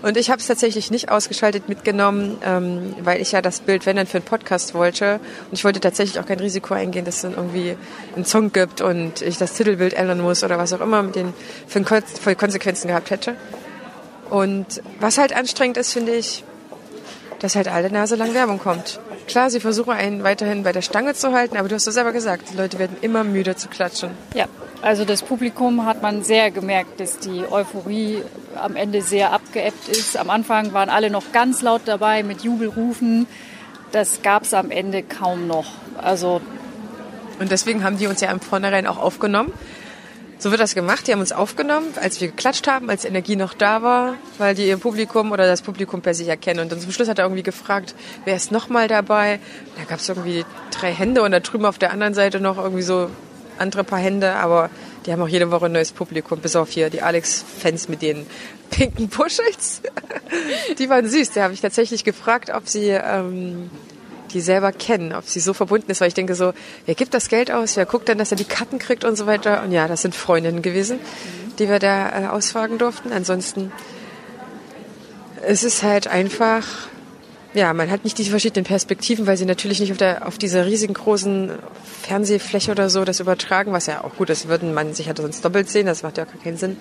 Und 0.00 0.16
ich 0.16 0.30
habe 0.30 0.40
es 0.40 0.46
tatsächlich 0.46 0.90
nicht 0.90 1.10
ausgeschaltet 1.10 1.68
mitgenommen, 1.68 2.38
ähm, 2.44 2.94
weil 3.02 3.20
ich 3.20 3.32
ja 3.32 3.42
das 3.42 3.60
Bild, 3.60 3.84
wenn 3.84 3.96
dann 3.96 4.06
für 4.06 4.18
einen 4.18 4.24
Podcast 4.24 4.74
wollte. 4.74 5.18
Und 5.50 5.54
ich 5.58 5.64
wollte 5.64 5.80
tatsächlich 5.80 6.20
auch 6.20 6.26
kein 6.26 6.38
Risiko 6.38 6.74
eingehen, 6.74 7.04
dass 7.04 7.16
es 7.16 7.22
dann 7.22 7.34
irgendwie 7.34 7.76
einen 8.14 8.24
Song 8.24 8.52
gibt 8.52 8.80
und 8.80 9.22
ich 9.22 9.38
das 9.38 9.54
Titelbild 9.54 9.94
ändern 9.94 10.20
muss 10.20 10.44
oder 10.44 10.56
was 10.56 10.72
auch 10.72 10.80
immer 10.80 11.02
mit 11.02 11.16
den 11.16 11.34
für, 11.66 11.84
für 12.02 12.36
Konsequenzen 12.36 12.88
gehabt 12.88 13.10
hätte. 13.10 13.34
Und 14.30 14.82
was 15.00 15.18
halt 15.18 15.34
anstrengend 15.34 15.78
ist, 15.78 15.92
finde 15.92 16.14
ich, 16.14 16.44
dass 17.40 17.56
halt 17.56 17.68
alle 17.68 17.90
Nase 17.90 18.16
lang 18.16 18.34
Werbung 18.34 18.58
kommt. 18.58 19.00
Klar, 19.26 19.50
sie 19.50 19.60
versuchen 19.60 19.92
einen 19.92 20.22
weiterhin 20.22 20.62
bei 20.62 20.72
der 20.72 20.82
Stange 20.82 21.14
zu 21.14 21.32
halten, 21.32 21.56
aber 21.56 21.68
du 21.68 21.74
hast 21.74 21.86
es 21.86 21.94
selber 21.94 22.12
gesagt, 22.12 22.50
die 22.52 22.56
Leute 22.56 22.78
werden 22.78 22.96
immer 23.00 23.24
müde 23.24 23.56
zu 23.56 23.68
klatschen. 23.68 24.10
Ja, 24.34 24.46
also 24.82 25.04
das 25.04 25.22
Publikum 25.22 25.84
hat 25.84 26.02
man 26.02 26.22
sehr 26.22 26.50
gemerkt, 26.50 27.00
dass 27.00 27.18
die 27.18 27.44
Euphorie 27.50 28.22
am 28.56 28.76
Ende 28.76 29.02
sehr 29.02 29.32
abgeebbt 29.32 29.88
ist. 29.88 30.16
Am 30.16 30.30
Anfang 30.30 30.72
waren 30.72 30.88
alle 30.88 31.10
noch 31.10 31.32
ganz 31.32 31.62
laut 31.62 31.82
dabei 31.86 32.22
mit 32.22 32.42
Jubelrufen. 32.42 33.26
Das 33.92 34.22
gab 34.22 34.44
es 34.44 34.54
am 34.54 34.70
Ende 34.70 35.02
kaum 35.02 35.46
noch. 35.46 35.66
Also 35.96 36.40
und 37.38 37.52
deswegen 37.52 37.84
haben 37.84 37.98
die 37.98 38.06
uns 38.06 38.20
ja 38.20 38.30
im 38.30 38.40
Vornherein 38.40 38.86
auch 38.86 38.98
aufgenommen. 38.98 39.52
So 40.40 40.52
wird 40.52 40.60
das 40.60 40.76
gemacht. 40.76 41.06
Die 41.06 41.12
haben 41.12 41.20
uns 41.20 41.32
aufgenommen, 41.32 41.86
als 42.00 42.20
wir 42.20 42.28
geklatscht 42.28 42.68
haben, 42.68 42.90
als 42.90 43.04
Energie 43.04 43.34
noch 43.34 43.54
da 43.54 43.82
war, 43.82 44.14
weil 44.38 44.54
die 44.54 44.68
ihr 44.68 44.76
Publikum 44.76 45.32
oder 45.32 45.46
das 45.46 45.62
Publikum 45.62 46.00
per 46.00 46.14
sich 46.14 46.28
erkennen. 46.28 46.60
Und 46.60 46.70
dann 46.70 46.80
zum 46.80 46.92
Schluss 46.92 47.08
hat 47.08 47.18
er 47.18 47.24
irgendwie 47.24 47.42
gefragt, 47.42 47.96
wer 48.24 48.36
ist 48.36 48.52
nochmal 48.52 48.86
dabei? 48.86 49.40
Da 49.76 49.84
gab 49.84 49.98
es 49.98 50.08
irgendwie 50.08 50.44
drei 50.70 50.92
Hände 50.92 51.22
und 51.22 51.32
da 51.32 51.40
drüben 51.40 51.64
auf 51.64 51.78
der 51.78 51.90
anderen 51.92 52.14
Seite 52.14 52.38
noch 52.38 52.56
irgendwie 52.56 52.82
so 52.82 53.10
andere 53.58 53.84
paar 53.84 53.98
Hände, 53.98 54.34
aber 54.34 54.70
die 55.06 55.12
haben 55.12 55.22
auch 55.22 55.28
jede 55.28 55.50
Woche 55.50 55.66
ein 55.66 55.72
neues 55.72 55.92
Publikum, 55.92 56.40
bis 56.40 56.56
auf 56.56 56.70
hier 56.70 56.90
die 56.90 57.02
Alex-Fans 57.02 57.88
mit 57.88 58.02
den 58.02 58.26
pinken 58.70 59.08
Puschels. 59.08 59.82
die 60.78 60.88
waren 60.88 61.08
süß. 61.08 61.32
Da 61.32 61.44
habe 61.44 61.54
ich 61.54 61.60
tatsächlich 61.60 62.04
gefragt, 62.04 62.50
ob 62.50 62.68
sie 62.68 62.88
ähm, 62.88 63.70
die 64.32 64.40
selber 64.40 64.72
kennen, 64.72 65.14
ob 65.14 65.24
sie 65.24 65.40
so 65.40 65.54
verbunden 65.54 65.90
ist, 65.90 66.00
weil 66.00 66.08
ich 66.08 66.14
denke 66.14 66.34
so, 66.34 66.52
wer 66.86 66.94
gibt 66.94 67.14
das 67.14 67.28
Geld 67.28 67.50
aus, 67.50 67.76
wer 67.76 67.86
guckt 67.86 68.08
dann, 68.08 68.18
dass 68.18 68.30
er 68.30 68.36
die 68.36 68.44
Karten 68.44 68.78
kriegt 68.78 69.04
und 69.04 69.16
so 69.16 69.26
weiter. 69.26 69.62
Und 69.62 69.72
ja, 69.72 69.88
das 69.88 70.02
sind 70.02 70.14
Freundinnen 70.14 70.62
gewesen, 70.62 70.98
die 71.58 71.68
wir 71.68 71.78
da 71.78 72.24
äh, 72.24 72.26
ausfragen 72.26 72.78
durften. 72.78 73.12
Ansonsten 73.12 73.72
es 75.42 75.64
ist 75.64 75.82
halt 75.82 76.08
einfach 76.08 76.64
ja, 77.54 77.72
man 77.72 77.90
hat 77.90 78.04
nicht 78.04 78.18
diese 78.18 78.30
verschiedenen 78.30 78.64
Perspektiven, 78.64 79.26
weil 79.26 79.36
sie 79.36 79.46
natürlich 79.46 79.80
nicht 79.80 79.90
auf, 79.90 79.98
der, 79.98 80.26
auf 80.26 80.38
dieser 80.38 80.66
riesigen 80.66 80.94
großen 80.94 81.52
Fernsehfläche 82.02 82.70
oder 82.70 82.90
so 82.90 83.04
das 83.04 83.20
übertragen, 83.20 83.72
was 83.72 83.86
ja 83.86 84.04
auch 84.04 84.16
gut 84.16 84.30
ist, 84.30 84.48
würden 84.48 84.74
man 84.74 84.94
sich 84.94 85.06
halt 85.06 85.18
sonst 85.18 85.44
doppelt 85.44 85.68
sehen, 85.68 85.86
das 85.86 86.02
macht 86.02 86.18
ja 86.18 86.24
gar 86.24 86.40
keinen 86.42 86.58
Sinn. 86.58 86.76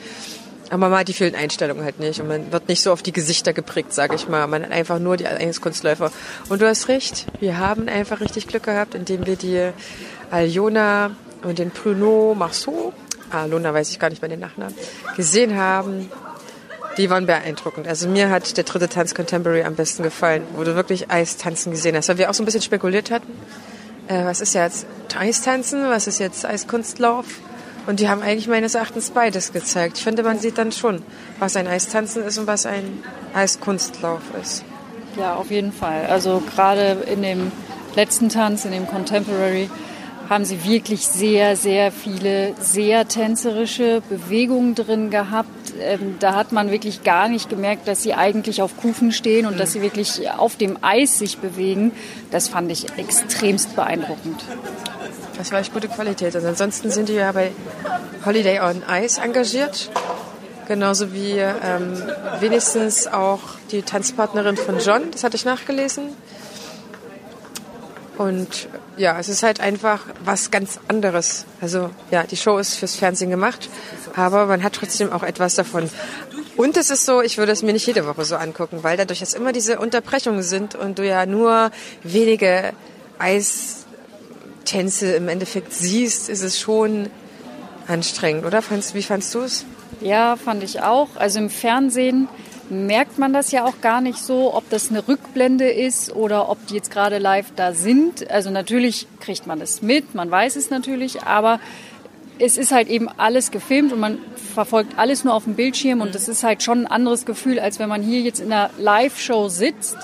Aber 0.69 0.89
man 0.89 0.99
hat 0.99 1.07
die 1.07 1.13
vielen 1.13 1.35
Einstellungen 1.35 1.83
halt 1.85 1.99
nicht 1.99 2.19
und 2.19 2.27
man 2.27 2.51
wird 2.51 2.67
nicht 2.67 2.81
so 2.81 2.91
auf 2.91 3.01
die 3.01 3.13
Gesichter 3.13 3.53
geprägt, 3.53 3.93
sage 3.93 4.15
ich 4.15 4.27
mal. 4.27 4.47
Man 4.47 4.63
hat 4.63 4.71
einfach 4.71 4.99
nur 4.99 5.15
die 5.15 5.25
Einzelkunstläufer. 5.25 6.11
Und 6.49 6.61
du 6.61 6.67
hast 6.67 6.89
recht, 6.89 7.25
wir 7.39 7.57
haben 7.57 7.87
einfach 7.87 8.19
richtig 8.19 8.47
Glück 8.47 8.63
gehabt, 8.63 8.93
indem 8.93 9.25
wir 9.25 9.37
die 9.37 9.69
Aljona 10.29 11.11
und 11.43 11.59
den 11.59 11.71
Pruno 11.71 12.35
Marceau, 12.37 12.91
Alona 13.31 13.73
weiß 13.73 13.91
ich 13.91 13.99
gar 13.99 14.09
nicht 14.09 14.21
mehr 14.21 14.29
den 14.29 14.41
Nachnamen, 14.41 14.75
gesehen 15.15 15.57
haben 15.57 16.09
die 16.97 17.09
waren 17.09 17.25
beeindruckend. 17.25 17.87
Also 17.87 18.09
mir 18.09 18.29
hat 18.29 18.57
der 18.57 18.63
dritte 18.63 18.89
Tanz 18.89 19.13
Contemporary 19.13 19.63
am 19.63 19.75
besten 19.75 20.03
gefallen, 20.03 20.43
wo 20.55 20.63
du 20.63 20.75
wirklich 20.75 21.11
Eistanzen 21.11 21.71
gesehen 21.71 21.95
hast. 21.95 22.09
Weil 22.09 22.17
wir 22.17 22.29
auch 22.29 22.33
so 22.33 22.43
ein 22.43 22.45
bisschen 22.45 22.61
spekuliert 22.61 23.11
hatten, 23.11 23.31
äh, 24.07 24.25
was 24.25 24.41
ist 24.41 24.53
jetzt 24.53 24.85
Eistanzen, 25.17 25.89
was 25.89 26.07
ist 26.07 26.19
jetzt 26.19 26.45
Eiskunstlauf? 26.45 27.25
Und 27.85 28.01
die 28.01 28.09
haben 28.09 28.21
eigentlich 28.21 28.47
meines 28.47 28.75
Erachtens 28.75 29.11
beides 29.11 29.53
gezeigt. 29.53 29.97
Ich 29.97 30.03
finde, 30.03 30.23
man 30.23 30.39
sieht 30.39 30.57
dann 30.57 30.73
schon, 30.73 31.01
was 31.39 31.55
ein 31.55 31.67
Eistanzen 31.67 32.23
ist 32.23 32.37
und 32.37 32.45
was 32.45 32.65
ein 32.65 33.03
Eiskunstlauf 33.33 34.21
ist. 34.41 34.65
Ja, 35.17 35.35
auf 35.35 35.49
jeden 35.49 35.71
Fall. 35.71 36.05
Also 36.07 36.43
gerade 36.53 36.97
in 37.09 37.21
dem 37.21 37.51
letzten 37.95 38.29
Tanz, 38.29 38.65
in 38.65 38.71
dem 38.71 38.87
Contemporary, 38.87 39.69
haben 40.29 40.43
sie 40.43 40.65
wirklich 40.65 41.07
sehr, 41.07 41.55
sehr 41.55 41.91
viele 41.91 42.53
sehr 42.59 43.07
tänzerische 43.07 44.01
Bewegungen 44.09 44.75
drin 44.75 45.09
gehabt. 45.09 45.49
Ähm, 45.79 46.17
da 46.19 46.35
hat 46.35 46.51
man 46.51 46.71
wirklich 46.71 47.03
gar 47.03 47.27
nicht 47.27 47.49
gemerkt, 47.49 47.87
dass 47.87 48.03
sie 48.03 48.13
eigentlich 48.13 48.61
auf 48.61 48.77
Kufen 48.77 49.11
stehen 49.11 49.45
und 49.45 49.59
dass 49.59 49.73
sie 49.73 49.81
wirklich 49.81 50.29
auf 50.31 50.55
dem 50.55 50.77
Eis 50.81 51.19
sich 51.19 51.37
bewegen. 51.37 51.91
Das 52.31 52.47
fand 52.47 52.71
ich 52.71 52.97
extremst 52.97 53.75
beeindruckend. 53.75 54.43
Das 55.37 55.51
war 55.51 55.59
echt 55.59 55.73
gute 55.73 55.87
Qualität. 55.87 56.35
Und 56.35 56.45
ansonsten 56.45 56.89
sind 56.89 57.09
die 57.09 57.13
ja 57.13 57.31
bei 57.31 57.51
Holiday 58.25 58.59
on 58.59 58.83
Ice 58.89 59.21
engagiert. 59.21 59.89
Genauso 60.67 61.13
wie 61.13 61.37
ähm, 61.37 62.01
wenigstens 62.39 63.07
auch 63.07 63.39
die 63.71 63.83
Tanzpartnerin 63.83 64.57
von 64.57 64.79
John, 64.79 65.11
das 65.11 65.23
hatte 65.23 65.37
ich 65.37 65.45
nachgelesen. 65.45 66.09
Und 68.17 68.67
ja, 68.97 69.19
es 69.19 69.29
ist 69.29 69.43
halt 69.43 69.59
einfach 69.59 70.01
was 70.25 70.49
ganz 70.49 70.79
anderes. 70.87 71.45
Also 71.61 71.91
ja, 72.09 72.23
die 72.23 72.37
Show 72.37 72.57
ist 72.57 72.75
fürs 72.75 72.95
Fernsehen 72.95 73.29
gemacht, 73.29 73.69
aber 74.15 74.47
man 74.47 74.63
hat 74.63 74.73
trotzdem 74.73 75.11
auch 75.11 75.23
etwas 75.23 75.55
davon. 75.55 75.89
Und 76.55 76.75
es 76.77 76.89
ist 76.89 77.05
so, 77.05 77.21
ich 77.21 77.37
würde 77.37 77.51
es 77.51 77.61
mir 77.61 77.73
nicht 77.73 77.85
jede 77.85 78.07
Woche 78.07 78.25
so 78.25 78.35
angucken, 78.35 78.79
weil 78.81 78.97
dadurch, 78.97 79.19
dass 79.19 79.35
immer 79.35 79.53
diese 79.53 79.77
Unterbrechungen 79.77 80.41
sind 80.41 80.73
und 80.73 80.97
du 80.97 81.07
ja 81.07 81.27
nur 81.27 81.69
wenige 82.01 82.73
Eistänze 83.19 85.11
im 85.13 85.27
Endeffekt 85.27 85.71
siehst, 85.71 86.29
ist 86.29 86.41
es 86.41 86.59
schon 86.59 87.11
anstrengend, 87.87 88.45
oder? 88.45 88.63
Wie 88.93 89.03
fandst 89.03 89.35
du 89.35 89.41
es? 89.41 89.65
Ja, 90.01 90.35
fand 90.35 90.63
ich 90.63 90.81
auch. 90.81 91.09
Also 91.15 91.37
im 91.37 91.51
Fernsehen 91.51 92.27
merkt 92.69 93.17
man 93.17 93.33
das 93.33 93.51
ja 93.51 93.65
auch 93.65 93.81
gar 93.81 94.01
nicht 94.01 94.19
so, 94.19 94.53
ob 94.53 94.69
das 94.69 94.89
eine 94.89 95.07
Rückblende 95.07 95.69
ist 95.69 96.15
oder 96.15 96.49
ob 96.49 96.65
die 96.67 96.75
jetzt 96.75 96.91
gerade 96.91 97.17
live 97.17 97.51
da 97.55 97.73
sind. 97.73 98.29
Also 98.29 98.49
natürlich 98.49 99.07
kriegt 99.19 99.47
man 99.47 99.61
es 99.61 99.81
mit, 99.81 100.15
man 100.15 100.29
weiß 100.29 100.55
es 100.55 100.69
natürlich, 100.69 101.23
aber 101.23 101.59
es 102.39 102.57
ist 102.57 102.71
halt 102.71 102.87
eben 102.87 103.09
alles 103.09 103.51
gefilmt 103.51 103.93
und 103.93 103.99
man 103.99 104.19
verfolgt 104.53 104.97
alles 104.97 105.23
nur 105.23 105.33
auf 105.33 105.45
dem 105.45 105.55
Bildschirm 105.55 106.01
und 106.01 106.13
das 106.13 106.27
ist 106.27 106.43
halt 106.43 106.63
schon 106.63 106.81
ein 106.81 106.87
anderes 106.87 107.25
Gefühl, 107.25 107.59
als 107.59 107.79
wenn 107.79 107.89
man 107.89 108.01
hier 108.01 108.21
jetzt 108.21 108.39
in 108.39 108.51
einer 108.51 108.69
Live-Show 108.77 109.49
sitzt 109.49 109.97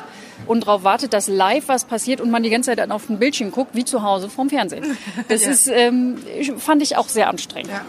und 0.47 0.67
darauf 0.67 0.83
wartet, 0.83 1.13
dass 1.13 1.27
live 1.27 1.67
was 1.67 1.85
passiert 1.85 2.21
und 2.21 2.31
man 2.31 2.43
die 2.43 2.49
ganze 2.49 2.71
Zeit 2.71 2.79
dann 2.79 2.91
auf 2.91 3.07
dem 3.07 3.19
Bildschirm 3.19 3.51
guckt, 3.51 3.75
wie 3.75 3.85
zu 3.85 4.03
Hause 4.03 4.29
vom 4.29 4.49
Fernsehen. 4.49 4.97
Das 5.27 5.45
ja. 5.45 5.51
ist, 5.51 5.67
ähm, 5.67 6.17
fand 6.57 6.81
ich 6.81 6.97
auch 6.97 7.07
sehr 7.07 7.29
anstrengend. 7.29 7.71
Ja. 7.71 7.81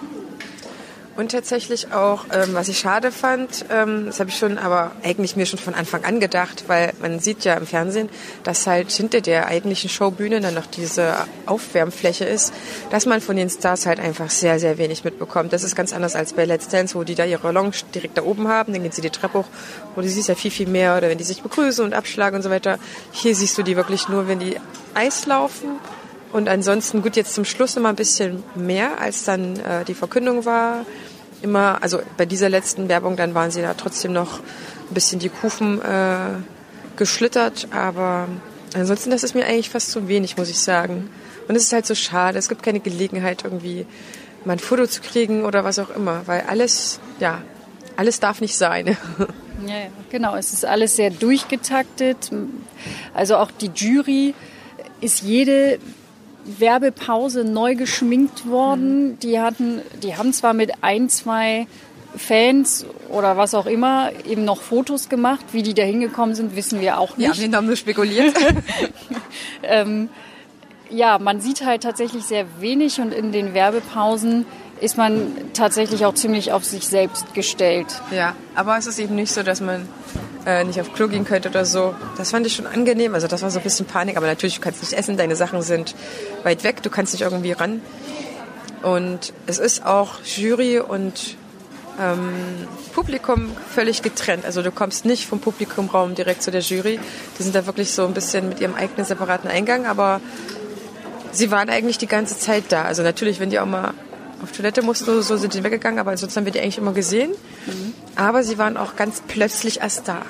Und 1.17 1.31
tatsächlich 1.31 1.93
auch, 1.93 2.25
ähm, 2.33 2.55
was 2.55 2.67
ich 2.67 2.79
schade 2.79 3.13
fand, 3.13 3.67
ähm, 3.71 4.07
das 4.07 4.19
habe 4.19 4.31
ich 4.31 4.37
schon, 4.37 4.59
aber 4.59 4.91
eigentlich 5.05 5.37
mir 5.37 5.47
schon 5.47 5.61
von 5.61 5.75
Anfang 5.75 6.05
an 6.05 6.19
gedacht, 6.19 6.65
weil 6.67 6.93
man 7.01 7.21
sieht 7.21 7.45
ja 7.45 7.55
im 7.55 7.67
Fernsehen, 7.67 8.09
dass 8.43 8.67
halt 8.67 8.91
hinter 8.91 9.21
der 9.21 9.47
eigentlichen 9.47 9.89
Showbühne 9.89 10.41
dann 10.41 10.55
noch 10.55 10.67
diese 10.67 11.15
Aufwärmfläche 11.47 12.25
ist, 12.25 12.53
dass 12.91 13.07
man 13.07 13.21
von 13.21 13.37
den 13.37 13.49
Stars 13.49 13.87
halt 13.87 14.01
einfach 14.01 14.29
sehr, 14.29 14.59
sehr 14.59 14.77
wenig 14.77 15.05
mitbekommt. 15.05 15.53
Das 15.53 15.63
ist 15.63 15.77
ganz 15.77 15.93
anders 15.93 16.17
als 16.17 16.33
bei 16.33 16.47
Let's 16.47 16.67
Dance, 16.67 16.97
wo 16.97 17.05
die 17.05 17.15
da 17.15 17.25
ihre 17.25 17.53
Lounge 17.53 17.77
direkt 17.95 18.19
da 18.19 18.23
oben 18.23 18.49
haben, 18.49 18.73
dann 18.73 18.83
gehen 18.83 18.91
sie 18.91 19.03
die 19.03 19.11
Treppe 19.11 19.39
hoch, 19.39 19.49
wo 19.95 20.01
du 20.01 20.09
siehst 20.09 20.29
ja 20.29 20.35
viel, 20.35 20.51
viel 20.51 20.69
mehr, 20.69 20.97
oder 20.97 21.09
wenn 21.09 21.19
die 21.19 21.25
sich 21.25 21.43
begrüßen 21.43 21.85
und 21.85 21.95
abschlagen 21.95 22.37
und 22.37 22.43
so 22.43 22.51
weiter. 22.51 22.81
Hier 23.13 23.37
siehst 23.37 23.57
du 23.57 23.63
die 23.63 23.77
wirklich 23.77 24.09
nur, 24.09 24.27
wenn 24.27 24.41
die 24.41 24.57
Eis 24.95 25.27
laufen. 25.27 25.79
Und 26.35 26.49
ansonsten, 26.49 27.01
gut, 27.01 27.15
jetzt 27.15 27.33
zum 27.33 27.45
Schluss 27.45 27.77
immer 27.77 27.91
ein 27.91 27.95
bisschen 27.95 28.43
mehr, 28.57 29.01
als 29.01 29.23
dann 29.23 29.55
äh, 29.61 29.85
die 29.85 29.95
Verkündung 29.95 30.45
war 30.45 30.85
immer, 31.43 31.81
also 31.81 32.01
bei 32.17 32.27
dieser 32.27 32.49
letzten 32.49 32.89
Werbung, 32.89 33.15
dann 33.17 33.35
waren 33.35 33.53
sie 33.53 33.63
da 33.63 33.75
trotzdem 33.75 34.13
noch 34.13 34.41
ein 34.41 34.95
bisschen 34.95 35.21
die 35.21 35.29
Kufen 35.29 35.81
äh, 35.81 36.31
geschlittert, 36.97 37.69
aber 37.71 38.27
ansonsten, 38.75 39.11
das 39.11 39.23
ist 39.23 39.37
mir 39.37 39.47
eigentlich 39.47 39.71
fast 39.71 39.93
zu 39.93 40.09
wenig, 40.09 40.37
muss 40.37 40.51
ich 40.51 40.59
sagen. 40.59 41.09
Und 41.47 41.55
es 41.55 41.63
ist 41.63 41.73
halt 41.73 41.87
so 41.87 41.95
schade, 41.95 42.37
es 42.37 42.49
gibt 42.49 42.65
keine 42.65 42.81
Gelegenheit, 42.81 43.45
irgendwie 43.45 43.87
mal 44.45 44.55
ein 44.55 44.59
Foto 44.59 44.89
zu 44.89 45.03
kriegen 45.03 45.45
oder 45.45 45.63
was 45.63 45.79
auch 45.79 45.91
immer, 45.91 46.23
weil 46.27 46.41
alles, 46.49 46.99
ja, 47.21 47.43
alles 47.97 48.19
darf 48.19 48.41
nicht 48.41 48.57
sein. 48.57 48.97
Ja, 49.69 49.79
ja, 49.79 49.87
genau. 50.11 50.35
Es 50.35 50.53
ist 50.53 50.65
alles 50.65 50.97
sehr 50.97 51.11
durchgetaktet. 51.11 52.29
Also 53.15 53.37
auch 53.37 53.53
die 53.53 53.71
Jury 53.73 54.35
ist 55.01 55.23
jede 55.23 55.79
Werbepause 56.45 57.45
neu 57.45 57.75
geschminkt 57.75 58.49
worden. 58.49 59.09
Mhm. 59.09 59.19
Die 59.21 59.41
hatten, 59.41 59.83
die 60.03 60.17
haben 60.17 60.33
zwar 60.33 60.55
mit 60.55 60.73
ein, 60.83 61.09
zwei 61.09 61.67
Fans 62.17 62.87
oder 63.09 63.37
was 63.37 63.55
auch 63.55 63.67
immer 63.67 64.11
eben 64.27 64.45
noch 64.45 64.61
Fotos 64.61 65.09
gemacht. 65.09 65.47
Wie 65.53 65.63
die 65.63 65.75
da 65.75 65.83
hingekommen 65.83 66.35
sind, 66.35 66.57
wissen 66.57 66.81
wir 66.81 66.99
auch 66.99 67.17
nicht. 67.17 67.37
Ja, 67.37 67.51
wir 67.51 67.57
haben 67.57 67.67
nur 67.67 67.77
spekuliert. 67.77 68.35
ähm, 69.63 70.09
ja, 70.91 71.19
man 71.19 71.41
sieht 71.41 71.65
halt 71.65 71.83
tatsächlich 71.83 72.25
sehr 72.25 72.47
wenig 72.61 73.01
und 73.01 73.13
in 73.13 73.33
den 73.33 73.55
Werbepausen 73.55 74.47
ist 74.81 74.97
man 74.97 75.33
tatsächlich 75.55 76.05
auch 76.05 76.15
ziemlich 76.15 76.53
auf 76.53 76.65
sich 76.65 76.87
selbst 76.87 77.35
gestellt. 77.35 77.87
Ja, 78.11 78.35
aber 78.55 78.77
es 78.77 78.87
ist 78.87 78.99
eben 78.99 79.15
nicht 79.15 79.33
so, 79.33 79.43
dass 79.43 79.61
man 79.61 79.89
äh, 80.47 80.65
nicht 80.65 80.81
auf 80.81 80.93
Klo 80.93 81.09
gehen 81.09 81.25
könnte 81.25 81.49
oder 81.49 81.65
so. 81.65 81.95
Das 82.17 82.31
fand 82.31 82.47
ich 82.47 82.55
schon 82.55 82.67
angenehm. 82.67 83.15
Also 83.15 83.27
das 83.27 83.43
war 83.43 83.51
so 83.51 83.59
ein 83.59 83.63
bisschen 83.63 83.87
Panik, 83.87 84.17
aber 84.17 84.27
natürlich, 84.27 84.57
du 84.57 84.61
kannst 84.61 84.83
nicht 84.83 84.93
essen, 84.93 85.17
deine 85.17 85.37
Sachen 85.37 85.63
sind 85.63 85.95
weit 86.43 86.65
weg, 86.65 86.83
du 86.83 86.91
kannst 86.91 87.13
nicht 87.13 87.23
irgendwie 87.23 87.53
ran. 87.53 87.81
Und 88.83 89.33
es 89.47 89.59
ist 89.59 89.85
auch 89.87 90.17
Jury 90.25 90.79
und 90.79 91.37
ähm, 91.99 92.33
Publikum 92.93 93.51
völlig 93.71 94.03
getrennt. 94.03 94.45
Also 94.45 94.63
du 94.63 94.71
kommst 94.71 95.05
nicht 95.05 95.27
vom 95.27 95.41
Publikumraum 95.41 96.15
direkt 96.15 96.43
zu 96.43 96.51
der 96.51 96.61
Jury. 96.61 97.01
Die 97.39 97.43
sind 97.43 97.55
da 97.55 97.67
wirklich 97.67 97.93
so 97.93 98.05
ein 98.05 98.15
bisschen 98.15 98.49
mit 98.49 98.61
ihrem 98.61 98.75
eigenen 98.75 99.07
separaten 99.07 99.49
Eingang, 99.49 99.87
aber 99.87 100.21
sie 101.33 101.51
waren 101.51 101.71
eigentlich 101.71 101.99
die 101.99 102.07
ganze 102.07 102.39
Zeit 102.39 102.65
da. 102.69 102.83
Also 102.83 103.03
natürlich, 103.03 103.41
wenn 103.41 103.51
die 103.51 103.59
auch 103.59 103.67
mal 103.67 103.95
auf 104.45 104.53
Toilette 104.53 104.83
mussten, 104.83 105.23
so 105.23 105.37
sind 105.37 105.55
die 105.55 105.65
weggegangen, 105.65 105.99
aber 105.99 106.17
sonst 106.17 106.37
haben 106.37 106.45
wir 106.45 106.53
die 106.53 106.61
eigentlich 106.61 106.79
immer 106.79 106.93
gesehen. 106.93 107.33
Mhm. 107.67 107.95
Aber 108.17 108.45
sie 108.45 108.59
waren 108.59 108.77
auch 108.77 108.97
ganz 108.97 109.23
plötzlich 109.27 109.81
erst 109.81 110.07
da. 110.07 110.23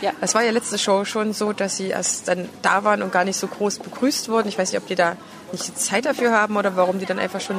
Ja. 0.00 0.12
Das 0.20 0.34
war 0.34 0.44
ja 0.44 0.52
letzte 0.52 0.78
Show 0.78 1.04
schon 1.04 1.32
so, 1.32 1.52
dass 1.52 1.76
sie 1.76 1.88
erst 1.88 2.28
dann 2.28 2.48
da 2.62 2.84
waren 2.84 3.02
und 3.02 3.12
gar 3.12 3.24
nicht 3.24 3.36
so 3.36 3.46
groß 3.46 3.80
begrüßt 3.80 4.28
wurden. 4.28 4.48
Ich 4.48 4.58
weiß 4.58 4.72
nicht, 4.72 4.80
ob 4.80 4.86
die 4.86 4.94
da 4.94 5.16
nicht 5.52 5.78
Zeit 5.78 6.06
dafür 6.06 6.32
haben 6.32 6.56
oder 6.56 6.76
warum 6.76 6.98
die 6.98 7.06
dann 7.06 7.18
einfach 7.18 7.40
schon 7.40 7.56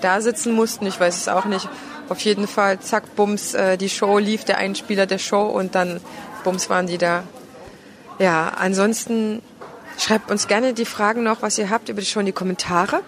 da 0.00 0.20
sitzen 0.20 0.52
mussten. 0.52 0.86
Ich 0.86 1.00
weiß 1.00 1.16
es 1.16 1.28
auch 1.28 1.46
nicht. 1.46 1.68
Auf 2.08 2.20
jeden 2.20 2.46
Fall, 2.46 2.78
zack, 2.80 3.16
bums, 3.16 3.54
äh, 3.54 3.76
die 3.76 3.88
Show 3.88 4.18
lief, 4.18 4.44
der 4.44 4.58
Einspieler 4.58 5.06
der 5.06 5.18
Show 5.18 5.46
und 5.46 5.74
dann 5.74 6.00
bums 6.44 6.70
waren 6.70 6.86
die 6.86 6.98
da. 6.98 7.24
Ja, 8.18 8.52
ansonsten 8.56 9.42
schreibt 9.98 10.30
uns 10.30 10.46
gerne 10.46 10.72
die 10.74 10.84
Fragen 10.84 11.22
noch, 11.22 11.42
was 11.42 11.58
ihr 11.58 11.70
habt 11.70 11.88
über 11.88 12.00
die 12.00 12.06
Show 12.06 12.20
in 12.20 12.26
die 12.26 12.32
Kommentare. 12.32 13.00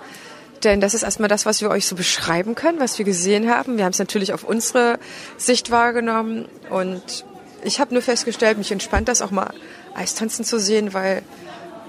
Denn 0.64 0.81
das 0.81 0.94
ist 0.94 1.03
erstmal 1.03 1.29
das, 1.29 1.47
was 1.47 1.61
wir 1.61 1.71
euch 1.71 1.87
so 1.87 1.94
beschreiben 1.94 2.55
können, 2.55 2.81
was 2.81 2.99
wir 2.99 3.05
gesehen 3.05 3.51
haben. 3.51 3.77
Wir 3.77 3.85
haben 3.85 3.92
es 3.92 3.99
natürlich 3.99 4.33
auf 4.33 4.44
unsere 4.44 4.99
Sicht 5.37 5.71
wahrgenommen 5.71 6.49
und 6.71 7.25
ich 7.62 7.81
habe 7.81 7.92
nur 7.92 8.03
festgestellt, 8.03 8.59
mich 8.59 8.73
entspannt 8.73 9.09
das 9.09 9.23
auch 9.23 9.31
mal 9.31 9.53
Eistanzen 9.94 10.44
zu 10.44 10.59
sehen, 10.59 10.94
weil 10.94 11.23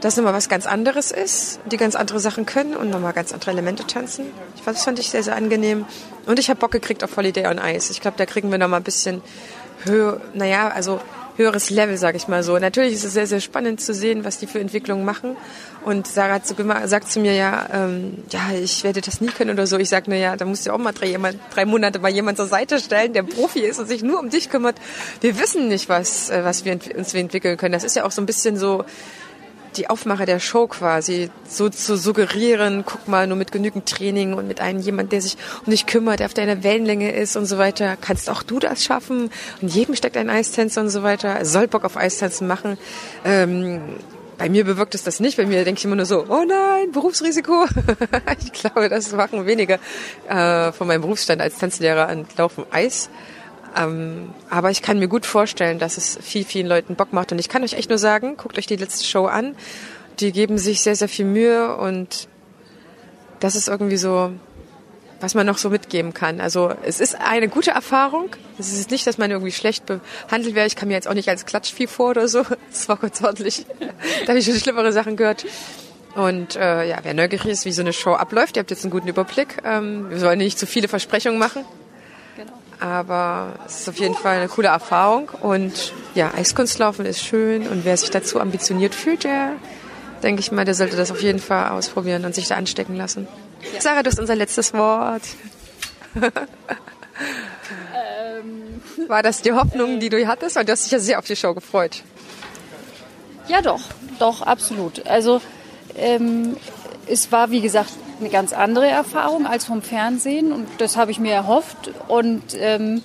das 0.01 0.17
immer 0.17 0.33
was 0.33 0.49
ganz 0.49 0.65
anderes 0.65 1.11
ist, 1.11 1.59
die 1.71 1.77
ganz 1.77 1.95
andere 1.95 2.19
Sachen 2.19 2.45
können 2.45 2.75
und 2.75 2.89
nochmal 2.89 3.13
ganz 3.13 3.33
andere 3.33 3.51
Elemente 3.51 3.85
tanzen. 3.85 4.25
Ich 4.55 4.63
fand, 4.63 4.77
das 4.77 4.85
fand 4.85 4.99
ich 4.99 5.09
sehr, 5.09 5.23
sehr 5.23 5.35
angenehm. 5.35 5.85
Und 6.25 6.39
ich 6.39 6.49
habe 6.49 6.59
Bock 6.59 6.71
gekriegt 6.71 7.03
auf 7.03 7.17
Holiday 7.17 7.47
on 7.47 7.57
Ice. 7.57 7.91
Ich 7.91 8.01
glaube, 8.01 8.17
da 8.17 8.25
kriegen 8.25 8.49
wir 8.51 8.57
nochmal 8.57 8.79
ein 8.79 8.83
bisschen 8.83 9.21
Höhe, 9.83 10.21
naja, 10.33 10.69
also 10.69 11.01
höheres 11.39 11.69
Level, 11.69 11.97
sage 11.97 12.17
ich 12.17 12.27
mal 12.27 12.43
so. 12.43 12.59
Natürlich 12.59 12.93
ist 12.93 13.05
es 13.05 13.13
sehr, 13.13 13.25
sehr 13.25 13.39
spannend 13.39 13.81
zu 13.81 13.93
sehen, 13.93 14.25
was 14.25 14.37
die 14.37 14.45
für 14.45 14.59
Entwicklungen 14.59 15.05
machen. 15.05 15.37
Und 15.85 16.05
Sarah 16.05 16.41
sagt 16.85 17.09
zu 17.09 17.19
mir 17.19 17.33
ja, 17.33 17.67
ähm, 17.73 18.23
ja, 18.29 18.51
ich 18.61 18.83
werde 18.83 19.01
das 19.01 19.21
nie 19.21 19.29
können 19.29 19.51
oder 19.51 19.65
so. 19.65 19.77
Ich 19.77 19.89
sage, 19.89 20.07
na 20.09 20.17
ja, 20.17 20.35
da 20.35 20.45
musst 20.45 20.67
du 20.67 20.71
auch 20.71 20.77
mal 20.77 20.91
drei, 20.91 21.17
drei 21.53 21.65
Monate 21.65 21.99
mal 21.99 22.11
jemand 22.11 22.37
zur 22.37 22.47
Seite 22.47 22.79
stellen, 22.79 23.13
der 23.13 23.23
Profi 23.23 23.61
ist 23.61 23.79
und 23.79 23.87
sich 23.87 24.03
nur 24.03 24.19
um 24.19 24.29
dich 24.29 24.49
kümmert. 24.49 24.75
Wir 25.21 25.39
wissen 25.39 25.69
nicht, 25.69 25.87
was, 25.87 26.29
äh, 26.29 26.43
was 26.43 26.65
wir 26.65 26.77
uns 26.95 27.13
entwickeln 27.13 27.57
können. 27.57 27.73
Das 27.73 27.85
ist 27.85 27.95
ja 27.95 28.03
auch 28.05 28.11
so 28.11 28.21
ein 28.21 28.25
bisschen 28.25 28.57
so 28.57 28.83
die 29.75 29.89
Aufmache 29.89 30.25
der 30.25 30.39
Show 30.39 30.67
quasi, 30.67 31.29
so 31.47 31.69
zu 31.69 31.97
suggerieren, 31.97 32.83
guck 32.85 33.07
mal, 33.07 33.27
nur 33.27 33.37
mit 33.37 33.51
genügend 33.51 33.87
Training 33.87 34.33
und 34.33 34.47
mit 34.47 34.61
einem 34.61 34.79
jemand, 34.79 35.11
der 35.11 35.21
sich 35.21 35.37
um 35.65 35.71
dich 35.71 35.85
kümmert, 35.85 36.19
der 36.19 36.27
auf 36.27 36.33
deiner 36.33 36.63
Wellenlänge 36.63 37.11
ist 37.11 37.35
und 37.35 37.45
so 37.45 37.57
weiter, 37.57 37.97
kannst 37.99 38.29
auch 38.29 38.43
du 38.43 38.59
das 38.59 38.83
schaffen. 38.83 39.29
Und 39.61 39.73
jedem 39.73 39.95
steckt 39.95 40.17
ein 40.17 40.29
Eistänzer 40.29 40.81
und 40.81 40.89
so 40.89 41.03
weiter. 41.03 41.29
Er 41.29 41.45
soll 41.45 41.67
Bock 41.67 41.85
auf 41.85 41.97
Eistänzen 41.97 42.47
machen. 42.47 42.77
Ähm, 43.25 43.81
bei 44.39 44.49
mir 44.49 44.63
bewirkt 44.63 44.95
es 44.95 45.03
das 45.03 45.19
nicht. 45.19 45.37
Bei 45.37 45.45
mir 45.45 45.65
denke 45.65 45.79
ich 45.79 45.85
immer 45.85 45.97
nur 45.97 46.05
so, 46.05 46.25
oh 46.29 46.45
nein, 46.47 46.91
Berufsrisiko. 46.91 47.65
ich 48.41 48.53
glaube, 48.53 48.89
das 48.89 49.11
machen 49.11 49.45
wenige 49.45 49.79
äh, 50.27 50.71
von 50.71 50.87
meinem 50.87 51.01
Berufsstand 51.01 51.41
als 51.41 51.57
Tanzlehrer 51.57 52.09
und 52.09 52.37
laufen 52.37 52.63
Eis. 52.71 53.09
Ähm, 53.75 54.33
aber 54.49 54.71
ich 54.71 54.81
kann 54.81 54.99
mir 54.99 55.07
gut 55.07 55.25
vorstellen, 55.25 55.79
dass 55.79 55.97
es 55.97 56.17
viel, 56.21 56.45
vielen 56.45 56.67
Leuten 56.67 56.95
Bock 56.95 57.13
macht. 57.13 57.31
Und 57.31 57.39
ich 57.39 57.49
kann 57.49 57.63
euch 57.63 57.73
echt 57.73 57.89
nur 57.89 57.99
sagen, 57.99 58.37
guckt 58.37 58.57
euch 58.57 58.67
die 58.67 58.75
letzte 58.75 59.05
Show 59.05 59.25
an. 59.25 59.55
Die 60.19 60.31
geben 60.31 60.57
sich 60.57 60.81
sehr, 60.81 60.95
sehr 60.95 61.09
viel 61.09 61.25
Mühe 61.25 61.75
und 61.77 62.27
das 63.39 63.55
ist 63.55 63.69
irgendwie 63.69 63.97
so, 63.97 64.31
was 65.21 65.33
man 65.33 65.45
noch 65.45 65.57
so 65.57 65.69
mitgeben 65.69 66.13
kann. 66.13 66.41
Also 66.41 66.73
es 66.83 66.99
ist 66.99 67.15
eine 67.19 67.47
gute 67.47 67.71
Erfahrung. 67.71 68.29
Es 68.57 68.73
ist 68.73 68.91
nicht, 68.91 69.07
dass 69.07 69.17
man 69.17 69.31
irgendwie 69.31 69.51
schlecht 69.51 69.85
behandelt 69.85 70.55
wird. 70.55 70.67
Ich 70.67 70.75
kann 70.75 70.87
mir 70.87 70.95
jetzt 70.95 71.07
auch 71.07 71.13
nicht 71.13 71.29
als 71.29 71.45
Klatschvieh 71.45 71.87
vor 71.87 72.11
oder 72.11 72.27
so. 72.27 72.43
Das 72.69 72.87
war 72.89 72.97
kurz 72.97 73.21
ordentlich. 73.21 73.65
da 73.79 74.29
habe 74.29 74.39
ich 74.39 74.45
schon 74.45 74.55
schlimmere 74.55 74.91
Sachen 74.91 75.15
gehört. 75.15 75.45
Und 76.15 76.55
äh, 76.55 76.87
ja, 76.87 76.97
wer 77.03 77.13
neugierig 77.13 77.45
ist, 77.45 77.65
wie 77.65 77.71
so 77.71 77.81
eine 77.81 77.93
Show 77.93 78.13
abläuft, 78.13 78.57
ihr 78.57 78.61
habt 78.61 78.71
jetzt 78.71 78.83
einen 78.83 78.91
guten 78.91 79.07
Überblick. 79.07 79.57
Ähm, 79.63 80.09
wir 80.09 80.19
sollen 80.19 80.39
nicht 80.39 80.57
zu 80.57 80.65
viele 80.65 80.87
Versprechungen 80.87 81.39
machen. 81.39 81.63
Aber 82.79 83.53
es 83.65 83.81
ist 83.81 83.89
auf 83.89 83.97
jeden 83.97 84.15
Fall 84.15 84.37
eine 84.37 84.47
coole 84.47 84.69
Erfahrung. 84.69 85.29
Und 85.41 85.93
ja, 86.15 86.33
Eiskunstlaufen 86.33 87.05
ist 87.05 87.23
schön. 87.23 87.67
Und 87.67 87.85
wer 87.85 87.97
sich 87.97 88.09
dazu 88.09 88.39
ambitioniert 88.39 88.95
fühlt, 88.95 89.25
der, 89.25 89.53
denke 90.23 90.39
ich 90.39 90.51
mal, 90.51 90.65
der 90.65 90.75
sollte 90.75 90.95
das 90.95 91.11
auf 91.11 91.21
jeden 91.21 91.39
Fall 91.39 91.71
ausprobieren 91.71 92.25
und 92.25 92.33
sich 92.33 92.47
da 92.47 92.55
anstecken 92.55 92.95
lassen. 92.95 93.27
Ja. 93.73 93.81
Sarah, 93.81 94.03
du 94.03 94.09
hast 94.09 94.19
unser 94.19 94.35
letztes 94.35 94.73
Wort. 94.73 95.23
ähm. 96.15 96.31
War 99.07 99.23
das 99.23 99.41
die 99.41 99.51
Hoffnung, 99.51 99.99
die 99.99 100.09
du 100.09 100.25
hattest? 100.27 100.57
Und 100.57 100.67
du 100.67 100.71
hast 100.71 100.85
dich 100.85 100.91
ja 100.91 100.99
sehr 100.99 101.19
auf 101.19 101.25
die 101.25 101.35
Show 101.35 101.53
gefreut. 101.53 102.03
Ja, 103.47 103.61
doch. 103.61 103.81
Doch, 104.19 104.41
absolut. 104.41 105.05
Also, 105.07 105.41
ähm, 105.97 106.55
es 107.07 107.31
war, 107.31 107.51
wie 107.51 107.61
gesagt, 107.61 107.91
eine 108.19 108.29
ganz 108.29 108.53
andere 108.53 108.87
Erfahrung 108.87 109.45
als 109.45 109.65
vom 109.65 109.81
Fernsehen 109.81 110.51
und 110.51 110.67
das 110.77 110.97
habe 110.97 111.11
ich 111.11 111.19
mir 111.19 111.33
erhofft 111.33 111.91
und 112.07 112.43
ähm, 112.59 113.01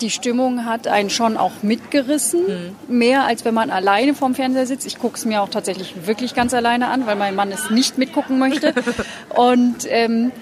die 0.00 0.10
Stimmung 0.10 0.64
hat 0.64 0.86
einen 0.86 1.10
schon 1.10 1.36
auch 1.36 1.62
mitgerissen, 1.62 2.74
mhm. 2.88 2.98
mehr 2.98 3.24
als 3.24 3.44
wenn 3.44 3.54
man 3.54 3.70
alleine 3.70 4.14
vorm 4.14 4.34
Fernseher 4.34 4.66
sitzt. 4.66 4.86
Ich 4.86 4.98
gucke 4.98 5.16
es 5.16 5.24
mir 5.24 5.42
auch 5.42 5.48
tatsächlich 5.48 6.06
wirklich 6.06 6.34
ganz 6.34 6.52
alleine 6.52 6.88
an, 6.88 7.06
weil 7.06 7.16
mein 7.16 7.34
Mann 7.34 7.52
es 7.52 7.70
nicht 7.70 7.96
mitgucken 7.96 8.38
möchte. 8.38 8.74
und 9.30 9.86
ähm, 9.88 10.32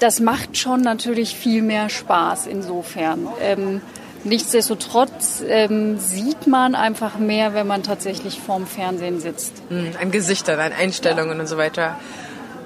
das 0.00 0.20
macht 0.20 0.56
schon 0.56 0.80
natürlich 0.80 1.36
viel 1.36 1.62
mehr 1.62 1.88
Spaß 1.88 2.46
insofern. 2.46 3.28
Ähm, 3.42 3.80
nichtsdestotrotz 4.24 5.42
ähm, 5.46 5.98
sieht 5.98 6.46
man 6.46 6.74
einfach 6.74 7.18
mehr, 7.18 7.54
wenn 7.54 7.66
man 7.66 7.82
tatsächlich 7.82 8.40
vorm 8.40 8.66
Fernsehen 8.66 9.20
sitzt. 9.20 9.52
Mhm, 9.70 9.92
an 10.00 10.10
Gesichtern, 10.10 10.58
an 10.60 10.72
Einstellungen 10.72 11.36
ja. 11.36 11.40
und 11.40 11.46
so 11.46 11.56
weiter. 11.56 11.96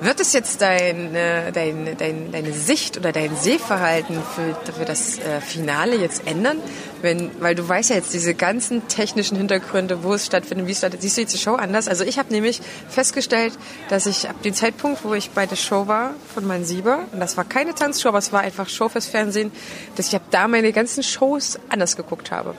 Wird 0.03 0.19
es 0.19 0.33
jetzt 0.33 0.61
dein, 0.61 1.15
äh, 1.15 1.53
dein, 1.53 1.97
dein, 1.97 2.33
deine 2.33 2.53
Sicht 2.53 2.97
oder 2.97 3.13
dein 3.13 3.37
Sehverhalten 3.37 4.17
für, 4.35 4.73
für 4.73 4.85
das 4.85 5.21
äh, 5.21 5.41
Finale 5.41 5.95
jetzt 5.95 6.27
ändern? 6.27 6.59
Wenn, 7.03 7.31
weil 7.41 7.55
du 7.55 7.69
weißt 7.69 7.91
ja 7.91 7.97
jetzt 7.97 8.13
diese 8.13 8.35
ganzen 8.35 8.89
technischen 8.89 9.37
Hintergründe, 9.37 10.03
wo 10.03 10.15
es 10.15 10.27
stattfindet, 10.27 10.67
wie 10.67 10.73
es 10.73 10.79
stattfindet. 10.79 11.03
Siehst 11.03 11.19
du 11.19 11.21
jetzt 11.21 11.35
die 11.35 11.39
Show 11.39 11.55
anders? 11.55 11.87
Also 11.87 12.03
ich 12.03 12.19
habe 12.19 12.33
nämlich 12.33 12.61
festgestellt, 12.89 13.53
dass 13.91 14.07
ich 14.07 14.29
ab 14.29 14.43
dem 14.43 14.55
Zeitpunkt, 14.55 15.05
wo 15.05 15.15
ich 15.15 15.31
bei 15.31 15.47
der 15.47 15.55
Show 15.55 15.87
war 15.87 16.15
von 16.35 16.45
meinem 16.47 16.65
Sieber, 16.65 17.05
und 17.13 17.21
das 17.21 17.37
war 17.37 17.45
keine 17.45 17.73
Tanzshow, 17.73 18.09
aber 18.09 18.19
es 18.19 18.33
war 18.33 18.41
einfach 18.41 18.69
Show 18.69 18.89
fürs 18.89 19.07
Fernsehen, 19.07 19.53
dass 19.95 20.09
ich 20.09 20.17
ab 20.17 20.23
da 20.33 20.49
meine 20.49 20.73
ganzen 20.73 21.05
Shows 21.05 21.61
anders 21.69 21.97
geguckt 21.97 22.33
habe. 22.33 22.57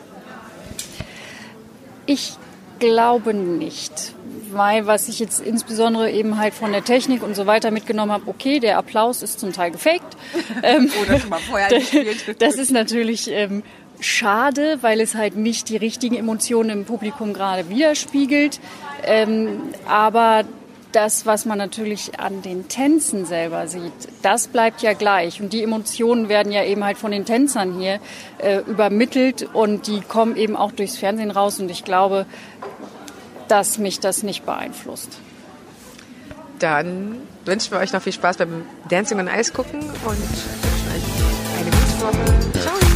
Ich 2.06 2.38
glaube 2.80 3.34
nicht 3.34 4.14
weil 4.54 4.88
was 4.88 5.08
ich 5.08 5.20
jetzt 5.20 5.40
insbesondere 5.40 6.12
eben 6.12 6.38
halt 6.38 6.54
von 6.54 6.72
der 6.72 6.84
Technik 6.84 7.24
und 7.24 7.36
so 7.36 7.46
weiter 7.46 7.72
mitgenommen 7.72 8.12
habe, 8.12 8.28
okay, 8.28 8.60
der 8.60 8.78
Applaus 8.78 9.22
ist 9.22 9.40
zum 9.40 9.54
Teil 9.54 9.72
gefaked. 9.72 10.02
Ähm, 10.62 10.90
Oder 11.02 11.20
schon 11.20 11.30
mal 11.30 11.40
vorher 11.40 11.68
gespielt. 11.80 12.42
Das 12.42 12.56
ist 12.56 12.72
natürlich 12.72 13.30
ähm, 13.30 13.64
schade, 14.00 14.78
weil 14.82 15.02
es 15.02 15.16
halt 15.16 15.36
nicht 15.36 15.70
die 15.70 15.78
richtigen 15.78 16.16
Emotionen 16.16 16.70
im 16.70 16.86
Publikum 16.86 17.34
gerade 17.34 17.70
widerspiegelt. 17.70 18.60
Ähm, 19.04 19.62
aber 19.88 20.46
das, 20.94 21.26
was 21.26 21.46
man 21.46 21.58
natürlich 21.58 22.20
an 22.20 22.42
den 22.42 22.68
Tänzen 22.68 23.26
selber 23.26 23.68
sieht, 23.68 23.92
das 24.22 24.48
bleibt 24.48 24.82
ja 24.82 24.94
gleich. 24.94 25.42
Und 25.42 25.54
die 25.54 25.64
Emotionen 25.64 26.30
werden 26.30 26.52
ja 26.52 26.64
eben 26.64 26.84
halt 26.84 26.98
von 26.98 27.12
den 27.12 27.26
Tänzern 27.26 27.80
hier 27.80 28.00
äh, 28.38 28.60
übermittelt 28.60 29.50
und 29.54 29.88
die 29.88 30.02
kommen 30.02 30.36
eben 30.36 30.56
auch 30.56 30.72
durchs 30.72 30.98
Fernsehen 30.98 31.32
raus. 31.32 31.60
Und 31.60 31.72
ich 31.72 31.84
glaube, 31.84 32.26
dass 33.48 33.78
mich 33.78 34.00
das 34.00 34.24
nicht 34.24 34.46
beeinflusst. 34.46 35.20
Dann 36.60 37.18
wünschen 37.46 37.72
wir 37.72 37.80
euch 37.80 37.94
noch 37.94 38.02
viel 38.02 38.14
Spaß 38.14 38.38
beim 38.38 38.66
Dancing 38.90 39.20
und 39.20 39.28
Eis 39.28 39.54
gucken 39.54 39.82
und 39.82 39.94
wünschen 40.06 40.50
euch 40.96 41.60
eine 41.60 41.70
gute 41.70 42.02
Woche. 42.02 42.60
Ciao! 42.62 42.93